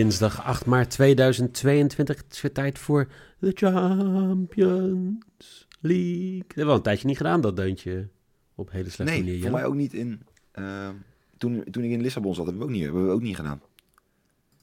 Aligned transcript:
Dinsdag 0.00 0.42
8 0.44 0.66
maart 0.66 0.90
2022. 0.90 2.16
Het 2.16 2.32
is 2.34 2.40
weer 2.40 2.52
tijd 2.52 2.78
voor 2.78 3.08
de 3.38 3.50
Champions 3.54 5.18
League. 5.80 6.38
Dat 6.38 6.46
hebben 6.46 6.64
we 6.64 6.70
al 6.70 6.76
een 6.76 6.82
tijdje 6.82 7.06
niet 7.06 7.16
gedaan, 7.16 7.40
dat 7.40 7.56
deuntje. 7.56 8.08
Op 8.54 8.70
hele 8.70 8.90
slechte 8.90 9.12
Nee, 9.12 9.22
manier. 9.22 9.34
voor 9.40 9.44
Jelle. 9.44 9.56
mij 9.60 9.64
ook 9.66 9.74
niet 9.74 9.92
in... 9.94 10.20
eh, 10.52 10.88
toen, 11.38 11.64
toen 11.70 11.82
ik 11.82 11.90
in 11.90 12.00
Lissabon 12.00 12.34
zat, 12.34 12.44
hebben 12.46 12.62
we 12.62 12.68
ook 12.68 12.74
niet, 12.74 12.84
hebben 12.84 13.06
we 13.06 13.12
ook 13.12 13.22
niet 13.22 13.36
gedaan. 13.36 13.60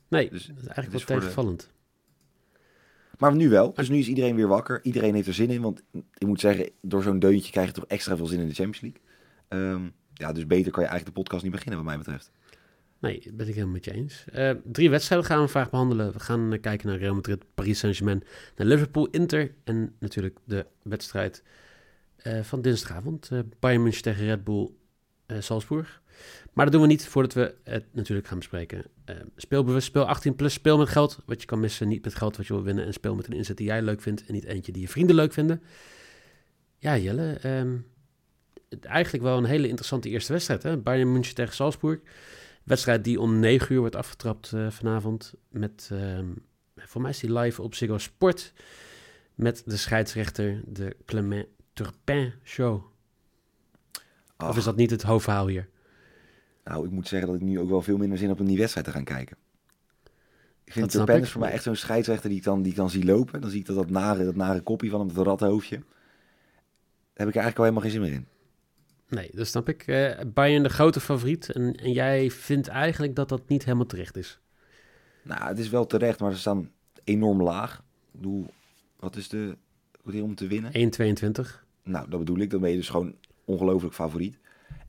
Nee, 0.08 0.30
Dus 0.30 0.46
dat 0.46 0.56
is 0.56 0.62
het 0.62 0.66
eigenlijk 0.72 0.88
is 0.88 0.92
wel 0.92 1.02
voor 1.02 1.16
de- 1.16 1.22
tegenvallend. 1.22 1.72
Maar 3.18 3.36
nu 3.36 3.50
wel. 3.50 3.73
Dus 3.73 3.90
nu 3.90 3.97
is 3.97 4.08
iedereen 4.08 4.36
weer 4.36 4.47
wakker. 4.47 4.80
Iedereen 4.84 5.14
heeft 5.16 5.28
er 5.28 5.34
zin 5.34 5.50
in. 5.50 5.62
Want 5.62 5.84
ik 6.18 6.28
moet 6.28 6.40
zeggen, 6.40 6.70
door 6.81 7.03
zo'n 7.03 7.20
deuntje 7.20 7.52
krijg 7.52 7.68
je 7.68 7.73
toch 7.73 7.86
extra 7.88 8.18
veel 8.18 8.25
zin 8.28 8.40
in 8.40 8.47
de 8.47 8.53
Champions 8.53 8.81
League. 8.81 9.02
Ehm, 9.47 9.90
ja, 10.14 10.31
dus 10.31 10.47
beter 10.47 10.72
kan 10.72 10.84
je 10.84 10.90
eigenlijk 10.90 11.06
de 11.18 11.22
podcast 11.23 11.44
niet 11.44 11.52
beginnen, 11.52 11.78
wat 11.78 11.88
mij 11.88 11.97
betreft. 11.97 12.31
Nee, 13.04 13.22
dat 13.23 13.36
ben 13.36 13.48
ik 13.48 13.54
helemaal 13.54 13.73
met 13.73 13.86
je 13.86 13.94
eens. 13.94 14.26
Eh, 14.32 14.52
drie 14.64 14.90
wedstrijden 14.90 15.28
gaan 15.28 15.42
we 15.42 15.48
vandaag 15.48 15.70
behandelen. 15.72 16.14
We 16.14 16.20
gaan 16.20 16.54
eh, 16.54 16.62
kijken 16.62 16.88
naar 16.88 16.98
Real 16.98 17.14
Madrid, 17.14 17.44
Paris 17.54 17.80
Saint-Germain, 17.80 18.23
naar 18.56 18.68
Liverpool, 18.68 19.08
Inter 19.12 19.54
en 19.64 19.96
natuurlijk 20.00 20.38
de 20.46 20.66
wedstrijd 20.84 21.44
eh, 22.16 22.42
van 22.42 22.62
dinsdagavond. 22.62 23.30
eh 23.31 23.40
Bayern 23.59 23.84
München 23.84 24.02
tegen 24.02 24.26
Red 24.26 24.44
Bull 24.44 24.70
Salzburg. 25.40 26.02
Maar 26.54 26.66
dat 26.66 26.74
doen 26.74 26.81
we 26.84 26.88
niet 26.88 27.08
voordat 27.08 27.34
we 27.34 27.56
het 27.64 27.86
natuurlijk 27.92 28.28
gaan 28.28 28.38
bespreken. 28.38 28.86
Speelbewust, 29.36 29.88
speel 29.88 30.08
18 30.08 30.36
plus, 30.36 30.54
speel 30.54 30.78
met 30.78 30.90
geld 30.90 31.20
wat 31.26 31.42
je 31.42 31.48
kan 31.48 31.59
missen, 31.59 31.88
niet 31.88 32.04
met 32.04 32.16
geld 32.16 32.38
wat 32.38 32.48
je 32.48 32.54
wil 32.54 32.64
winnen. 32.64 32.86
En 32.86 32.94
speel 32.94 33.16
met 33.16 33.28
een 33.28 33.34
inzet 33.34 33.58
die 33.58 33.68
jij 33.68 33.81
leuk 33.81 34.02
vindt 34.02 34.26
en 34.26 34.34
niet 34.34 34.44
eentje 34.44 34.72
die 34.72 34.81
je 34.81 34.88
vrienden 34.88 35.16
leuk 35.16 35.34
vinden. 35.34 35.62
Ja, 36.80 36.98
Jelle, 36.98 37.34
ehm, 37.34 37.78
eigenlijk 38.81 39.24
wel 39.24 39.38
een 39.38 39.46
hele 39.46 39.68
interessante 39.68 40.09
eerste 40.09 40.34
wedstrijd. 40.34 40.64
Hè? 40.64 40.78
Bayern 40.78 41.12
München 41.12 41.36
tegen 41.36 41.54
Salzburg. 41.54 42.00
Wedstrijd 42.64 43.03
die 43.03 43.19
om 43.19 43.39
9 43.39 43.73
uur 43.73 43.80
wordt 43.80 43.95
afgetrapt 43.95 44.53
eh, 44.53 44.69
vanavond. 44.69 45.33
Met, 45.50 45.89
ehm, 45.92 46.28
voor 46.75 47.02
mij 47.02 47.11
is 47.11 47.19
die 47.19 47.33
live 47.33 47.61
op 47.61 47.75
Ziggo 47.75 47.97
Sport. 47.97 48.53
Met 49.36 49.64
de 49.66 49.78
scheidsrechter, 49.78 50.61
de 50.66 50.95
Clement 51.06 51.47
Turpin 51.73 52.34
Show. 52.44 52.84
Of 54.38 54.58
is 54.58 54.64
dat 54.64 54.75
niet 54.75 54.89
het 54.89 55.02
hoofdverhaal 55.02 55.47
hier? 55.47 55.69
Nou, 56.64 56.86
ik 56.86 56.91
moet 56.91 57.08
zeggen 57.08 57.28
dat 57.28 57.38
ik 57.38 57.44
nu 57.44 57.59
ook 57.59 57.69
wel 57.69 57.81
veel 57.81 57.97
minder 57.97 58.17
zin 58.17 58.30
heb 58.30 58.39
om 58.39 58.45
die 58.45 58.58
wedstrijd 58.58 58.86
te 58.86 58.91
gaan 58.91 59.03
kijken. 59.03 59.38
Ik 60.64 60.73
vind 60.73 60.91
Turpin 60.91 61.22
is 61.22 61.31
voor 61.31 61.41
mij 61.41 61.52
echt 61.52 61.64
zo'n 61.64 61.75
scheidsrechter 61.75 62.30
die 62.30 62.38
ik, 62.38 62.44
dan, 62.44 62.61
die 62.61 62.72
ik 62.72 62.78
dan 62.78 62.89
zie 62.89 63.06
lopen. 63.06 63.41
Dan 63.41 63.50
zie 63.50 63.59
ik 63.59 63.66
dat, 63.66 63.75
dat, 63.75 63.89
nare, 63.89 64.25
dat 64.25 64.36
nare 64.36 64.61
kopje 64.61 64.89
van 64.89 65.00
hem, 65.00 65.14
dat 65.14 65.25
rathoofdje. 65.25 65.75
Daar 65.75 67.25
heb 67.25 67.28
ik 67.28 67.35
eigenlijk 67.35 67.57
al 67.57 67.63
helemaal 67.63 67.81
geen 67.81 67.91
zin 67.91 68.01
meer 68.01 68.12
in. 68.12 68.28
Nee, 69.08 69.30
dat 69.34 69.47
snap 69.47 69.69
ik. 69.69 69.88
Eh 69.88 70.19
Bayern 70.34 70.64
de 70.64 70.69
grote 70.69 71.00
favoriet. 71.00 71.52
En, 71.52 71.75
en 71.75 71.91
jij 71.91 72.30
vindt 72.31 72.68
eigenlijk 72.68 73.16
dat 73.16 73.30
dat 73.30 73.47
niet 73.47 73.64
helemaal 73.66 73.86
terecht 73.86 74.18
is. 74.18 74.40
Nou, 75.22 75.44
het 75.47 75.59
is 75.59 75.69
wel 75.69 75.86
terecht, 75.86 76.19
maar 76.19 76.31
ze 76.34 76.40
staan 76.40 76.69
enorm 77.03 77.44
laag. 77.44 77.78
Ik 77.78 78.19
bedoel, 78.19 78.46
wat 79.00 79.16
is 79.16 79.30
de... 79.30 79.58
Is 80.06 80.22
om 80.22 80.36
te 80.36 80.47
winnen? 80.47 80.72
1,22. 80.74 81.63
Nou, 81.84 82.09
dat 82.09 82.19
bedoel 82.19 82.38
ik. 82.38 82.50
Dan 82.50 82.62
ben 82.62 82.69
je 82.69 82.75
dus 82.75 82.90
gewoon 82.90 83.16
ongelooflijk 83.46 83.94
favoriet. 83.96 84.38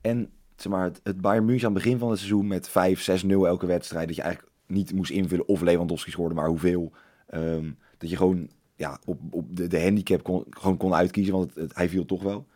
En 0.01 0.29
zeg 0.55 0.71
maar, 0.71 0.83
het, 0.83 0.99
het 1.03 1.21
Bayern 1.21 1.45
München 1.45 1.67
aan 1.67 1.73
het 1.73 1.83
begin 1.83 1.99
van 1.99 2.09
het 2.09 2.17
seizoen 2.17 2.47
met 2.47 2.69
5, 2.69 3.23
6-0 3.25 3.27
elke 3.29 3.65
wedstrijd. 3.65 4.07
Dat 4.07 4.15
je 4.15 4.21
eigenlijk 4.21 4.53
niet 4.67 4.93
moest 4.93 5.11
invullen 5.11 5.47
of 5.47 5.61
Lewandowski 5.61 6.11
scoorde, 6.11 6.35
maar 6.35 6.47
hoeveel. 6.47 6.91
Ehm, 7.27 7.71
dat 7.97 8.09
je 8.09 8.17
gewoon 8.17 8.49
ja, 8.75 8.99
op, 9.05 9.19
op 9.31 9.55
de, 9.55 9.67
de 9.67 9.81
handicap 9.81 10.23
kon, 10.23 10.45
gewoon 10.49 10.77
kon 10.77 10.93
uitkiezen, 10.93 11.33
want 11.33 11.49
het, 11.53 11.63
het- 11.63 11.75
hij 11.75 11.89
viel 11.89 12.05
toch 12.05 12.23
wel. 12.23 12.47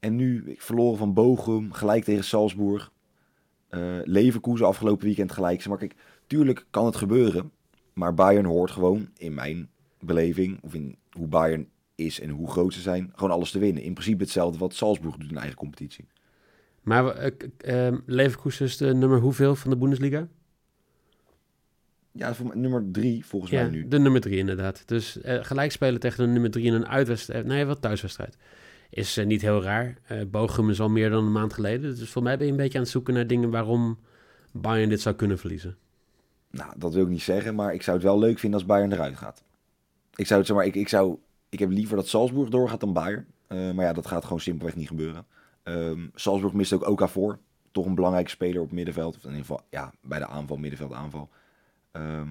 En 0.00 0.16
nu 0.16 0.54
verloren 0.58 0.98
van 0.98 1.14
Bochum, 1.14 1.72
gelijk 1.72 2.04
tegen 2.04 2.24
Salzburg. 2.24 2.92
eh 3.68 3.96
Leverkusen 4.04 4.66
afgelopen 4.66 5.06
weekend 5.06 5.32
gelijk. 5.32 5.66
Maar 5.68 5.78
kijk, 5.78 5.94
tuurlijk 6.26 6.66
kan 6.70 6.86
het 6.86 6.96
gebeuren. 6.96 7.50
Maar 7.92 8.14
Bayern 8.14 8.44
hoort 8.44 8.70
gewoon, 8.70 9.08
in 9.16 9.34
mijn 9.34 9.68
beleving, 10.00 10.58
of 10.62 10.74
in 10.74 10.96
hoe 11.10 11.26
Bayern 11.26 11.68
is 11.94 12.20
en 12.20 12.30
hoe 12.30 12.50
groot 12.50 12.72
ze 12.74 12.80
zijn, 12.80 13.12
gewoon 13.14 13.30
alles 13.30 13.50
te 13.50 13.58
winnen. 13.58 13.82
In 13.82 13.92
principe 13.92 14.22
hetzelfde 14.22 14.58
wat 14.58 14.74
Salzburg 14.74 15.16
doet 15.16 15.30
in 15.30 15.36
eigen 15.36 15.56
competitie. 15.56 16.04
Maar 16.82 17.30
k- 17.30 17.42
ehm, 17.58 17.98
Leverkusen 18.06 18.66
is 18.66 18.76
de 18.76 18.94
nummer 18.94 19.18
hoeveel 19.20 19.54
van 19.56 19.70
de 19.70 19.76
Bundesliga? 19.76 20.28
Ja, 22.12 22.34
nummer 22.54 22.84
drie 22.92 23.26
volgens 23.26 23.50
Ja, 23.52 23.62
mij 23.62 23.70
nu. 23.70 23.88
de 23.88 23.98
nummer 23.98 24.20
drie 24.20 24.36
inderdaad. 24.38 24.82
Dus 24.88 25.20
eh, 25.20 25.44
gelijk 25.44 25.72
spelen 25.72 26.00
tegen 26.00 26.24
de 26.26 26.30
nummer 26.32 26.50
drie 26.50 26.64
in 26.64 26.72
een 26.72 26.88
uitwedstrijd. 26.88 27.44
Nee, 27.46 27.64
wat 27.64 27.80
thuiswedstrijd. 27.80 28.36
Is 28.90 29.16
eh, 29.16 29.26
niet 29.26 29.42
heel 29.42 29.62
raar. 29.62 29.98
Eh 30.06 30.20
Bochum 30.30 30.70
is 30.70 30.80
al 30.80 30.88
meer 30.88 31.10
dan 31.10 31.24
een 31.24 31.32
maand 31.32 31.52
geleden. 31.52 31.96
Dus 31.96 32.10
voor 32.10 32.22
mij 32.22 32.36
ben 32.36 32.46
je 32.46 32.52
een 32.52 32.58
beetje 32.58 32.78
aan 32.78 32.84
het 32.84 32.92
zoeken 32.92 33.14
naar 33.14 33.26
dingen 33.26 33.50
waarom 33.50 33.98
Bayern 34.52 34.88
dit 34.88 35.00
zou 35.00 35.14
kunnen 35.14 35.38
verliezen. 35.38 35.76
Nou, 36.50 36.72
dat 36.76 36.94
wil 36.94 37.02
ik 37.02 37.08
niet 37.08 37.22
zeggen, 37.22 37.54
maar 37.54 37.74
ik 37.74 37.82
zou 37.82 37.96
het 37.96 38.06
wel 38.06 38.18
leuk 38.18 38.38
vinden 38.38 38.58
als 38.58 38.68
Bayern 38.68 38.92
eruit 38.92 39.16
gaat. 39.16 39.42
Ik 40.14 40.26
zou 40.26 40.38
het 40.38 40.48
zeg 40.48 40.56
maar, 40.56 40.66
ik, 40.66 40.74
ik 40.74 40.88
zou, 40.88 41.18
ik 41.48 41.58
heb 41.58 41.70
liever 41.70 41.96
dat 41.96 42.08
Salzburg 42.08 42.48
doorgaat 42.48 42.80
dan 42.80 42.92
Bayern. 42.92 43.26
Eh, 43.46 43.70
maar 43.70 43.84
ja, 43.84 43.92
dat 43.92 44.06
gaat 44.06 44.24
gewoon 44.24 44.40
simpelweg 44.40 44.76
niet 44.76 44.88
gebeuren. 44.88 45.26
Ehm 45.62 46.06
Salzburg 46.14 46.52
mist 46.52 46.72
ook 46.72 46.88
Okafor, 46.88 47.38
toch 47.72 47.86
een 47.86 47.94
belangrijke 47.94 48.30
speler 48.30 48.62
op 48.62 48.72
middenveld. 48.72 49.16
Of 49.16 49.22
in 49.22 49.28
ieder 49.30 49.44
geval, 49.44 49.60
ja, 49.70 49.92
bij 50.00 50.18
de 50.18 50.26
aanval, 50.26 50.56
middenveld, 50.56 50.92
aanval. 50.92 51.28
Ehm, 51.92 52.28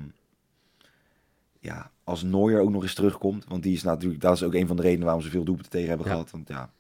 ja, 1.67 1.91
als 2.03 2.23
Neuer 2.23 2.59
ook 2.61 2.69
nog 2.71 2.83
eens 2.83 2.93
terugkomt, 2.93 3.45
want 3.47 3.63
die 3.63 3.73
is 3.73 3.83
natuurlijk, 3.83 4.21
dat 4.21 4.33
is 4.33 4.43
ook 4.43 4.53
een 4.53 4.67
van 4.67 4.75
de 4.75 4.81
redenen 4.81 5.03
waarom 5.05 5.23
ze 5.23 5.29
veel 5.29 5.43
doelpunten 5.43 5.71
tegen 5.71 5.87
hebben 5.89 6.07
Ja. 6.07 6.11
gehad. 6.13 6.31
Want 6.31 6.47
ja, 6.47 6.71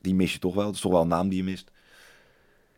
die 0.00 0.14
mis 0.14 0.32
je 0.32 0.38
toch 0.38 0.54
wel. 0.54 0.66
Het 0.66 0.74
is 0.74 0.80
toch 0.80 0.92
wel 0.92 1.00
een 1.02 1.08
naam 1.08 1.28
die 1.28 1.38
je 1.38 1.44
mist. 1.44 1.70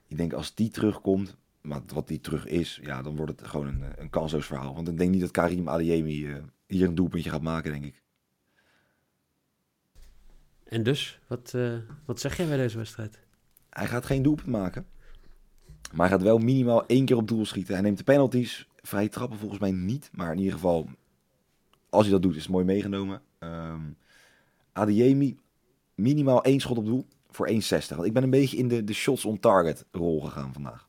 Ik 0.09 0.17
denk 0.17 0.33
als 0.33 0.55
die 0.55 0.69
terugkomt, 0.71 1.37
maar 1.61 1.81
wat 1.87 2.09
die 2.09 2.21
terug 2.21 2.47
is, 2.47 2.81
ja, 2.83 3.03
dan 3.03 3.17
wordt 3.17 3.41
het 3.41 3.49
gewoon 3.49 3.67
een, 3.67 3.83
een 3.97 4.11
kansloos 4.11 4.47
verhaal. 4.47 4.75
Want 4.75 4.89
ik 4.89 4.99
denk 4.99 5.11
niet 5.11 5.21
dat 5.21 5.31
Karim 5.31 5.69
Adeyemi 5.69 6.27
eh, 6.27 6.37
hier 6.67 6.87
een 6.89 6.95
doelpuntje 6.95 7.31
gaat 7.31 7.43
maken, 7.43 7.73
denk 7.73 7.85
ik. 7.85 8.03
En 10.65 10.83
dus, 10.83 11.21
wat, 11.27 11.53
eh, 11.55 11.77
wat 12.05 12.21
zeg 12.21 12.37
jij 12.37 12.47
bij 12.47 12.57
deze 12.57 12.77
wedstrijd? 12.77 13.19
Hij 13.71 13.87
gaat 13.87 14.07
geen 14.07 14.23
doelpunt 14.23 14.47
maken. 14.49 14.87
Maar 15.93 16.09
hij 16.09 16.17
gaat 16.17 16.27
wel 16.27 16.39
minimaal 16.39 16.87
één 16.87 17.05
keer 17.05 17.17
op 17.17 17.29
doel 17.29 17.47
schieten. 17.47 17.75
Hij 17.75 17.83
neemt 17.83 17.99
de 17.99 18.05
penalties. 18.05 18.69
Vrije 18.77 19.09
trappen 19.09 19.39
volgens 19.39 19.61
mij 19.61 19.71
niet. 19.73 20.11
Maar 20.13 20.33
in 20.33 20.39
ieder 20.39 20.53
geval, 20.53 20.89
als 21.93 22.03
hij 22.03 22.13
dat 22.13 22.23
doet, 22.23 22.37
is 22.37 22.43
het 22.43 22.51
mooi 22.51 22.65
meegenomen. 22.65 23.23
Adeyemi, 24.73 25.39
minimaal 25.95 26.45
één 26.45 26.61
schot 26.61 26.79
op 26.79 26.85
doel 26.85 27.07
voor 27.31 27.49
1,60. 27.49 27.55
Want 27.89 28.05
ik 28.05 28.13
ben 28.13 28.23
een 28.23 28.31
beetje 28.31 28.57
in 28.57 28.69
de, 28.69 28.85
de 28.85 28.93
shots 28.93 29.25
on 29.25 29.41
target 29.41 29.85
rol 29.91 30.21
gegaan 30.21 30.53
vandaag. 30.53 30.89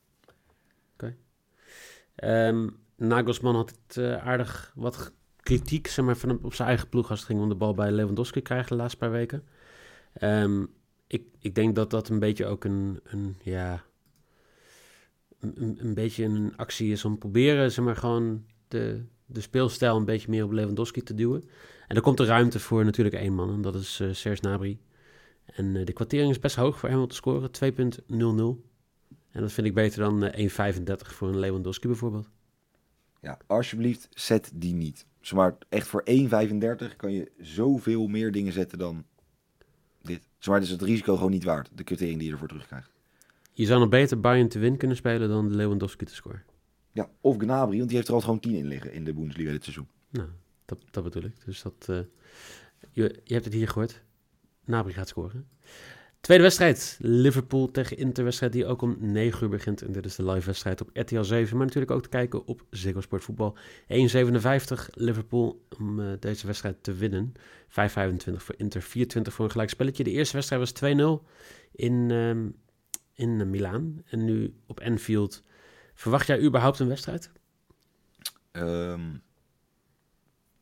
Ehm 2.14 2.68
Nagelsman 2.96 3.54
had 3.54 3.70
het 3.70 3.96
eh, 3.96 4.26
aardig 4.26 4.72
wat 4.74 5.12
kritiek 5.36 5.86
zeg 5.86 6.04
maar, 6.04 6.16
van 6.16 6.38
op 6.42 6.54
zijn 6.54 6.68
eigen 6.68 6.88
ploeg 6.88 7.10
als 7.10 7.18
het 7.18 7.28
ging 7.28 7.40
om 7.40 7.48
de 7.48 7.54
bal 7.54 7.74
bij 7.74 7.90
Lewandowski 7.90 8.40
krijgen 8.42 8.68
de 8.68 8.82
laatste 8.82 8.98
paar 8.98 9.10
weken. 9.10 9.44
Ehm, 10.12 10.64
ik, 11.06 11.22
ik 11.38 11.54
denk 11.54 11.74
dat 11.74 11.90
dat 11.90 12.08
een 12.08 12.18
beetje 12.18 12.46
ook 12.46 12.64
een, 12.64 13.00
een 13.04 13.36
ja, 13.42 13.84
een 15.40 15.94
beetje 15.94 16.24
een 16.24 16.56
actie 16.56 16.92
is 16.92 17.04
om 17.04 17.18
proberen, 17.18 17.72
zeg 17.72 17.84
maar, 17.84 17.96
gewoon 17.96 18.44
de, 18.68 19.04
de 19.26 19.40
speelstijl 19.40 19.96
een 19.96 20.04
beetje 20.04 20.30
meer 20.30 20.44
op 20.44 20.52
Lewandowski 20.52 21.02
te 21.02 21.14
duwen. 21.14 21.44
En 21.88 21.96
er 21.96 22.02
komt 22.02 22.20
er 22.20 22.26
ruimte 22.26 22.60
voor 22.60 22.84
natuurlijk 22.84 23.16
één 23.16 23.34
man, 23.34 23.52
en 23.52 23.62
dat 23.62 23.74
is 23.74 24.00
eh 24.00 24.08
Serge 24.12 24.42
Gnabry. 24.42 24.78
En 25.44 25.76
eh, 25.76 25.84
de 25.84 25.92
kwartering 25.92 26.30
is 26.30 26.38
best 26.38 26.56
hoog 26.56 26.78
voor 26.78 26.88
hem 26.88 27.00
om 27.00 27.08
te 27.08 27.14
scoren, 27.14 27.50
2.00. 27.50 28.14
En 29.30 29.40
dat 29.40 29.52
vind 29.52 29.66
ik 29.66 29.74
beter 29.74 29.98
dan 30.02 30.24
eh, 30.24 30.72
1,35 30.78 30.94
voor 30.96 31.28
een 31.28 31.38
Lewandowski 31.38 31.86
bijvoorbeeld. 31.86 32.28
Ja, 33.20 33.38
alsjeblieft, 33.46 34.08
zet 34.10 34.50
die 34.54 34.74
niet. 34.74 35.06
Zomaar 35.20 35.56
echt 35.68 35.86
voor 35.86 36.04
1,35 36.10 36.96
kan 36.96 37.12
je 37.12 37.32
zoveel 37.40 38.06
meer 38.06 38.32
dingen 38.32 38.52
zetten 38.52 38.78
dan 38.78 39.04
dit. 40.02 40.28
Zomaar 40.38 40.60
is 40.60 40.70
het 40.70 40.82
risico 40.82 41.16
gewoon 41.16 41.30
niet 41.30 41.44
waard, 41.44 41.70
de 41.74 41.84
kwartering 41.84 42.18
die 42.18 42.26
je 42.26 42.32
ervoor 42.32 42.48
terugkrijgt. 42.48 42.90
Je 43.52 43.66
zou 43.66 43.80
nog 43.80 43.88
beter 43.88 44.20
Bayern 44.20 44.48
te 44.48 44.58
win 44.58 44.76
kunnen 44.76 44.96
spelen 44.96 45.28
dan 45.28 45.54
Lewandowski 45.54 46.04
te 46.04 46.14
scoren. 46.14 46.42
Ja, 46.94 47.10
of 47.20 47.36
Gnabry, 47.36 47.76
want 47.76 47.88
die 47.88 47.96
heeft 47.96 48.08
er 48.08 48.14
al 48.14 48.20
gewoon 48.20 48.40
10 48.40 48.54
in 48.54 48.66
liggen 48.66 48.92
in 48.92 49.04
de 49.04 49.12
Bundesliga 49.12 49.50
dit 49.50 49.62
seizoen. 49.62 49.88
Nou, 50.10 50.28
dat, 50.64 50.78
dat 50.90 51.04
bedoel 51.04 51.22
ik. 51.22 51.44
Dus 51.44 51.62
dat, 51.62 51.86
uh, 51.90 51.98
je, 52.90 53.20
je 53.24 53.32
hebt 53.32 53.44
het 53.44 53.54
hier 53.54 53.68
gehoord. 53.68 54.02
Gnabry 54.64 54.92
gaat 54.92 55.08
scoren. 55.08 55.48
Tweede 56.20 56.42
wedstrijd, 56.42 56.98
Liverpool 57.00 57.70
tegen 57.70 57.96
Inter, 57.96 58.24
wedstrijd 58.24 58.52
die 58.52 58.66
ook 58.66 58.82
om 58.82 58.96
9 59.00 59.42
uur 59.42 59.48
begint. 59.48 59.82
En 59.82 59.92
dit 59.92 60.04
is 60.04 60.16
de 60.16 60.24
live 60.24 60.46
wedstrijd 60.46 60.80
op 60.80 60.90
RTL 60.92 61.22
7, 61.22 61.56
maar 61.56 61.66
natuurlijk 61.66 61.92
ook 61.92 62.02
te 62.02 62.08
kijken 62.08 62.46
op 62.46 62.64
Ziggo 62.70 63.00
Sport 63.00 63.24
Voetbal. 63.24 63.56
1,57 63.58 63.96
Liverpool 64.90 65.66
om 65.78 66.00
uh, 66.00 66.12
deze 66.20 66.46
wedstrijd 66.46 66.82
te 66.82 66.92
winnen. 66.92 67.32
5,25 67.68 67.74
voor 68.36 68.54
Inter, 68.56 68.82
24 68.82 69.32
voor 69.32 69.44
een 69.44 69.50
gelijk 69.50 69.70
spelletje. 69.70 70.04
De 70.04 70.10
eerste 70.10 70.36
wedstrijd 70.36 70.80
was 70.80 71.20
2-0 71.20 71.26
in, 71.72 72.10
um, 72.10 72.56
in 73.14 73.50
Milaan. 73.50 74.02
En 74.04 74.24
nu 74.24 74.54
op 74.66 74.80
Anfield. 74.80 75.42
Verwacht 75.94 76.26
jij 76.26 76.42
überhaupt 76.42 76.78
een 76.78 76.88
wedstrijd? 76.88 77.30
Um, 78.52 79.22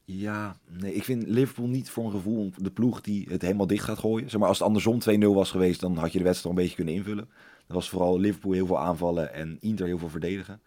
ja, 0.04 0.56
nee, 0.68 0.94
ik 0.94 1.04
vind 1.04 1.26
Liverpool 1.26 1.66
niet 1.66 1.90
voor 1.90 2.04
een 2.04 2.10
gevoel 2.10 2.52
de 2.56 2.70
ploeg 2.70 3.00
die 3.00 3.26
het 3.28 3.42
helemaal 3.42 3.66
dicht 3.66 3.84
gaat 3.84 3.98
gooien. 3.98 4.30
Zeg 4.30 4.40
maar, 4.40 4.48
als 4.48 4.58
het 4.58 4.66
andersom 4.66 5.00
2-0 5.00 5.18
was 5.18 5.50
geweest, 5.50 5.80
dan 5.80 5.96
had 5.96 6.12
je 6.12 6.18
de 6.18 6.24
wedstrijd 6.24 6.56
een 6.56 6.62
beetje 6.62 6.76
kunnen 6.76 6.94
invullen. 6.94 7.28
Er 7.66 7.74
was 7.74 7.88
vooral 7.88 8.18
Liverpool 8.18 8.52
heel 8.52 8.66
veel 8.66 8.78
aanvallen 8.78 9.32
en 9.32 9.56
Inter 9.60 9.86
heel 9.86 9.98
veel 9.98 10.08
verdedigen. 10.08 10.60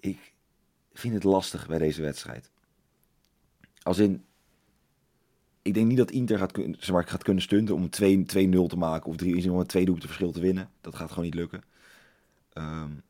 Ik 0.00 0.32
vind 0.92 1.14
het 1.14 1.24
lastig 1.24 1.66
bij 1.66 1.78
deze 1.78 2.02
wedstrijd. 2.02 2.50
Als 3.82 3.98
in, 3.98 4.24
ik 5.62 5.74
denk 5.74 5.86
niet 5.86 5.96
dat 5.96 6.10
Inter 6.10 6.38
gaat, 6.38 6.58
zeg 6.78 6.90
maar, 6.90 7.06
gaat 7.06 7.22
kunnen 7.22 7.42
stunten 7.42 7.74
om 7.74 7.84
2-0 7.84 7.88
te 8.66 8.76
maken 8.76 9.10
of 9.10 9.16
3 9.16 9.50
om 9.50 9.58
een 9.58 9.66
twee 9.66 9.84
doelpunten 9.84 10.08
verschil 10.08 10.32
te 10.32 10.40
winnen. 10.40 10.70
Dat 10.80 10.94
gaat 10.94 11.08
gewoon 11.08 11.24
niet 11.24 11.34
lukken. 11.34 11.62
Um, 12.54 13.02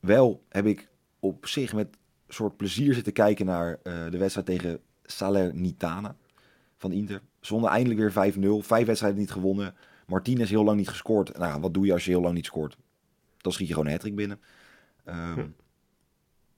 wel 0.00 0.44
heb 0.48 0.66
ik 0.66 0.88
op 1.18 1.46
zich 1.46 1.72
met 1.72 1.96
soort 2.28 2.56
plezier 2.56 2.94
zitten 2.94 3.12
kijken 3.12 3.46
naar 3.46 3.70
uh, 3.70 4.10
de 4.10 4.18
wedstrijd 4.18 4.46
tegen 4.46 4.80
Salernitana 5.02 6.16
van 6.76 6.92
Inter. 6.92 7.20
Zonder 7.40 7.70
eindelijk 7.70 8.14
weer 8.14 8.32
5-0. 8.34 8.66
Vijf 8.66 8.86
wedstrijden 8.86 9.20
niet 9.20 9.30
gewonnen. 9.30 9.74
Martinez 10.06 10.50
heel 10.50 10.64
lang 10.64 10.76
niet 10.76 10.88
gescoord. 10.88 11.38
Nou, 11.38 11.60
wat 11.60 11.74
doe 11.74 11.86
je 11.86 11.92
als 11.92 12.04
je 12.04 12.10
heel 12.10 12.20
lang 12.20 12.34
niet 12.34 12.46
scoort? 12.46 12.76
Dan 13.36 13.52
schiet 13.52 13.66
je 13.66 13.72
gewoon 13.72 13.88
een 13.88 13.94
hattrick 13.94 14.16
binnen. 14.16 14.40
Um, 15.04 15.34
hm. 15.34 15.48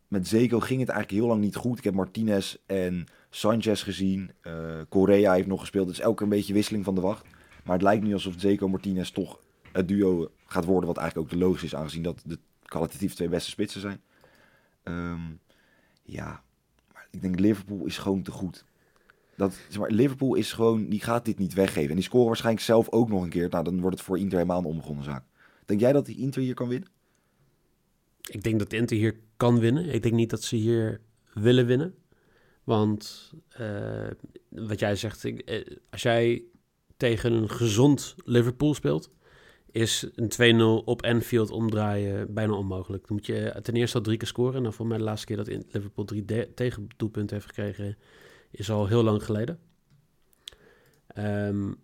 Met 0.08 0.28
Zeko 0.28 0.60
ging 0.60 0.80
het 0.80 0.88
eigenlijk 0.88 1.20
heel 1.20 1.28
lang 1.30 1.40
niet 1.40 1.56
goed. 1.56 1.78
Ik 1.78 1.84
heb 1.84 1.94
Martinez 1.94 2.56
en 2.66 3.06
Sanchez 3.30 3.82
gezien. 3.82 4.30
Uh, 4.42 4.80
Correa 4.88 5.32
heeft 5.32 5.46
nog 5.46 5.60
gespeeld. 5.60 5.86
Het 5.86 5.96
is 5.96 6.02
elke 6.02 6.22
een 6.22 6.28
beetje 6.28 6.52
wisseling 6.52 6.84
van 6.84 6.94
de 6.94 7.00
wacht. 7.00 7.26
Maar 7.64 7.74
het 7.74 7.82
lijkt 7.82 8.04
nu 8.04 8.12
alsof 8.12 8.34
Zeko 8.36 8.68
Martinez 8.68 9.10
toch 9.10 9.40
het 9.72 9.88
duo 9.88 10.30
gaat 10.46 10.64
worden. 10.64 10.88
Wat 10.88 10.98
eigenlijk 10.98 11.32
ook 11.32 11.38
de 11.38 11.44
logisch 11.44 11.62
is, 11.62 11.74
aangezien 11.74 12.02
dat 12.02 12.22
de 12.24 12.38
kwalitatief 12.62 13.14
twee 13.14 13.28
beste 13.28 13.50
spitsen 13.50 13.80
zijn. 13.80 14.00
Um, 14.84 15.40
ja, 16.02 16.42
maar 16.92 17.06
ik 17.10 17.22
denk 17.22 17.38
Liverpool 17.38 17.84
is 17.84 17.98
gewoon 17.98 18.22
te 18.22 18.30
goed. 18.30 18.64
Dat, 19.36 19.58
zeg 19.68 19.78
maar, 19.78 19.90
Liverpool 19.90 20.34
is 20.34 20.52
gewoon, 20.52 20.88
die 20.88 21.00
gaat 21.00 21.24
dit 21.24 21.38
niet 21.38 21.54
weggeven. 21.54 21.90
En 21.90 21.94
die 21.94 22.04
scoren 22.04 22.26
waarschijnlijk 22.26 22.64
zelf 22.64 22.90
ook 22.90 23.08
nog 23.08 23.22
een 23.22 23.28
keer. 23.28 23.48
Nou, 23.48 23.64
dan 23.64 23.80
wordt 23.80 23.96
het 23.96 24.06
voor 24.06 24.18
Inter 24.18 24.38
helemaal 24.38 24.58
een 24.58 24.64
onbegonnen 24.64 25.04
zaak. 25.04 25.24
Denk 25.64 25.80
jij 25.80 25.92
dat 25.92 26.06
die 26.06 26.18
Inter 26.18 26.42
hier 26.42 26.54
kan 26.54 26.68
winnen? 26.68 26.88
Ik 28.30 28.42
denk 28.42 28.58
dat 28.58 28.72
Inter 28.72 28.96
hier 28.96 29.20
kan 29.36 29.58
winnen. 29.58 29.94
Ik 29.94 30.02
denk 30.02 30.14
niet 30.14 30.30
dat 30.30 30.42
ze 30.42 30.56
hier 30.56 31.00
willen 31.34 31.66
winnen. 31.66 31.94
Want 32.64 33.32
uh, 33.60 34.10
wat 34.48 34.78
jij 34.78 34.96
zegt, 34.96 35.24
eh, 35.24 35.66
als 35.90 36.02
jij 36.02 36.42
tegen 36.96 37.32
een 37.32 37.50
gezond 37.50 38.14
Liverpool 38.24 38.74
speelt, 38.74 39.10
is 39.72 40.06
een 40.14 40.80
2-0 40.80 40.84
op 40.84 41.04
Anfield 41.04 41.50
omdraaien 41.50 42.34
bijna 42.34 42.52
onmogelijk. 42.52 43.06
Dan 43.06 43.16
moet 43.16 43.26
je 43.26 43.58
ten 43.62 43.74
eerste 43.74 43.96
al 43.96 44.02
drie 44.02 44.16
keer 44.16 44.28
scoren. 44.28 44.62
Nou, 44.62 44.74
voor 44.74 44.86
mij 44.86 44.98
de 44.98 45.04
laatste 45.04 45.26
keer 45.26 45.36
dat 45.36 45.46
Liverpool 45.46 46.04
drie 46.04 46.54
tegendoelpunten 46.54 47.36
heeft 47.36 47.48
gekregen, 47.48 47.98
is 48.50 48.70
al 48.70 48.86
heel 48.86 49.02
lang 49.02 49.24
geleden. 49.24 49.58
Um, 51.18 51.76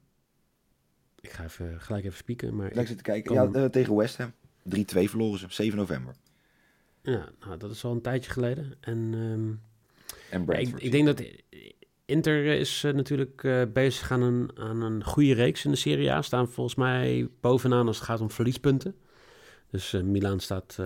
ik 1.20 1.30
ga 1.30 1.44
even, 1.44 1.80
gelijk 1.80 2.04
even 2.04 2.16
spieken. 2.16 2.56
Maar 2.56 2.66
ik 2.72 2.86
zitten 2.86 3.02
kijken. 3.02 3.34
Ja, 3.34 3.48
uh, 3.52 3.64
tegen 3.64 3.96
West 3.96 4.16
Ham. 4.16 4.32
3-2 4.76 4.80
verloren 4.84 5.38
ze, 5.38 5.46
7 5.48 5.78
november. 5.78 6.14
Ja, 7.02 7.28
nou, 7.40 7.56
dat 7.56 7.70
is 7.70 7.84
al 7.84 7.92
een 7.92 8.00
tijdje 8.00 8.30
geleden. 8.30 8.74
En, 8.80 9.14
um, 9.14 9.60
en 10.30 10.44
ja, 10.46 10.54
ik, 10.54 10.80
ik, 10.80 10.90
denk 10.90 11.06
dat 11.06 11.22
Inter 12.08 12.44
is 12.44 12.82
uh, 12.82 12.92
natuurlijk 12.92 13.42
uh, 13.42 13.62
bezig 13.72 14.10
aan 14.10 14.22
een, 14.22 14.50
aan 14.54 14.82
een 14.82 15.04
goede 15.04 15.34
reeks 15.34 15.64
in 15.64 15.70
de 15.70 15.76
Serie 15.76 16.12
A. 16.12 16.22
Staan 16.22 16.48
volgens 16.48 16.76
mij 16.76 17.28
bovenaan 17.40 17.86
als 17.86 17.96
het 17.96 18.06
gaat 18.06 18.20
om 18.20 18.30
verliespunten. 18.30 18.94
Dus 19.70 19.92
uh, 19.92 20.02
Milaan 20.02 20.40
staat 20.40 20.78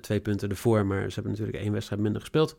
twee 0.00 0.20
punten 0.20 0.48
ervoor, 0.48 0.86
maar 0.86 1.08
ze 1.08 1.14
hebben 1.14 1.32
natuurlijk 1.32 1.58
één 1.58 1.72
wedstrijd 1.72 2.02
minder 2.02 2.20
gespeeld. 2.20 2.56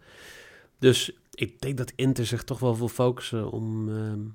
Dus 0.80 1.12
ik 1.32 1.62
denk 1.62 1.78
dat 1.78 1.94
Inter 1.96 2.26
zich 2.26 2.44
toch 2.44 2.60
wel 2.60 2.78
wil 2.78 2.88
focussen 2.88 3.52
om, 3.52 3.90
um, 3.90 4.34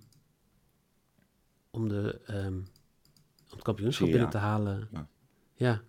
om, 1.70 1.88
de, 1.88 2.20
um, 2.30 2.54
om 2.54 2.64
het 3.50 3.62
kampioenschap 3.62 4.10
binnen 4.10 4.30
te 4.30 4.38
halen. 4.38 4.88
Ja. 4.92 5.08
ja. 5.54 5.82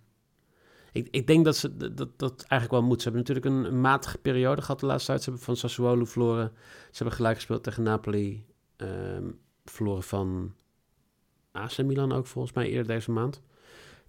Ik, 0.92 1.08
ik 1.12 1.28
denk 1.28 1.46
dat 1.46 1.58
ze 1.58 1.94
dat, 1.94 2.20
dat 2.20 2.42
eigenlijk 2.48 2.72
wel 2.72 2.90
moet. 2.90 3.02
Ze 3.02 3.10
hebben 3.10 3.28
natuurlijk 3.28 3.68
een, 3.68 3.82
matige 3.82 4.18
periode 4.18 4.62
gehad 4.62 4.80
de 4.80 4.86
laatste 4.86 5.08
tijd. 5.08 5.24
Ze 5.24 5.30
hebben 5.30 5.46
van 5.48 5.56
Sassuolo 5.56 6.06
verloren. 6.06 6.52
Ze 6.92 6.98
hebben 6.98 7.16
gelijk 7.16 7.36
gespeeld 7.36 7.64
tegen 7.64 7.84
Napoli. 7.84 8.46
Um, 8.78 9.40
verloren 9.66 10.04
van 10.04 10.54
AC 11.52 11.78
Milan 11.78 12.12
ook 12.12 12.28
volgens 12.28 12.54
mij 12.54 12.70
eerder 12.70 12.88
deze 12.88 13.12
maand. 13.12 13.42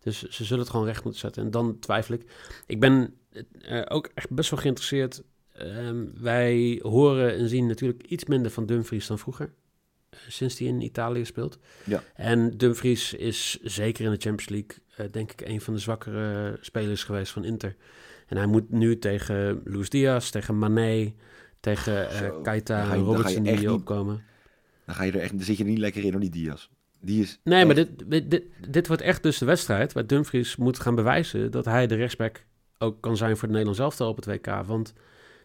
Dus 0.00 0.22
ze 0.22 0.44
zullen 0.44 0.62
het 0.62 0.70
gewoon 0.70 0.86
recht 0.86 1.04
moeten 1.04 1.20
zetten. 1.20 1.42
En 1.42 1.50
dan 1.50 1.78
twijfel 1.78 2.14
ik. 2.14 2.30
Ik 2.66 2.80
ben 2.80 3.14
uh, 3.62 3.82
ook 3.88 4.10
echt 4.14 4.30
best 4.30 4.50
wel 4.50 4.60
geïnteresseerd. 4.60 5.22
Um, 5.60 6.12
wij 6.20 6.80
horen 6.82 7.36
en 7.36 7.48
zien 7.48 7.66
natuurlijk 7.66 8.02
iets 8.02 8.24
minder 8.24 8.50
van 8.50 8.66
Dumfries 8.66 9.06
dan 9.06 9.18
vroeger. 9.18 9.52
Sinds 10.28 10.58
hij 10.58 10.68
in 10.68 10.80
Italië 10.80 11.24
speelt. 11.24 11.58
Ja. 11.84 12.02
En 12.14 12.56
Dumfries 12.56 13.14
is 13.14 13.58
zeker 13.62 14.04
in 14.04 14.10
de 14.10 14.20
Champions 14.20 14.48
League 14.48 14.78
eh, 14.96 15.12
denk 15.12 15.32
ik 15.32 15.40
een 15.40 15.60
van 15.60 15.74
de 15.74 15.80
zwakkere 15.80 16.58
spelers 16.60 17.04
geweest 17.04 17.32
van 17.32 17.44
Inter. 17.44 17.76
En 18.26 18.36
hij 18.36 18.46
moet 18.46 18.70
nu 18.70 18.98
tegen 18.98 19.60
Luis 19.64 19.88
Diaz, 19.88 20.30
tegen 20.30 20.58
Mané, 20.58 21.14
tegen 21.60 22.08
uh, 22.22 22.42
Keita 22.42 22.92
en 22.92 22.98
Robertson 22.98 23.42
die 23.42 23.56
hier 23.56 23.72
opkomen. 23.72 24.22
Dan, 24.86 24.94
ga 24.94 25.02
je 25.02 25.12
er 25.12 25.20
echt, 25.20 25.30
dan 25.30 25.42
zit 25.42 25.56
je 25.56 25.64
er 25.64 25.70
niet 25.70 25.78
lekker 25.78 26.04
in, 26.04 26.10
door 26.10 26.20
die 26.20 26.30
Diaz. 26.30 26.68
Die 27.00 27.22
is 27.22 27.40
nee, 27.44 27.64
maar 27.64 27.74
dit, 27.74 28.10
dit, 28.30 28.42
dit, 28.68 28.86
wordt 28.86 29.02
echt 29.02 29.22
dus 29.22 29.38
de 29.38 29.44
wedstrijd 29.44 29.92
waar 29.92 30.06
Dumfries 30.06 30.56
moet 30.56 30.78
gaan 30.78 30.94
bewijzen 30.94 31.50
dat 31.50 31.64
hij 31.64 31.86
de 31.86 31.94
rechtsback 31.94 32.44
ook 32.78 33.00
kan 33.00 33.16
zijn 33.16 33.32
voor 33.32 33.42
het 33.42 33.50
Nederlands 33.50 33.78
elftal 33.78 34.08
op 34.08 34.16
het 34.16 34.26
WK. 34.26 34.46
Want 34.66 34.92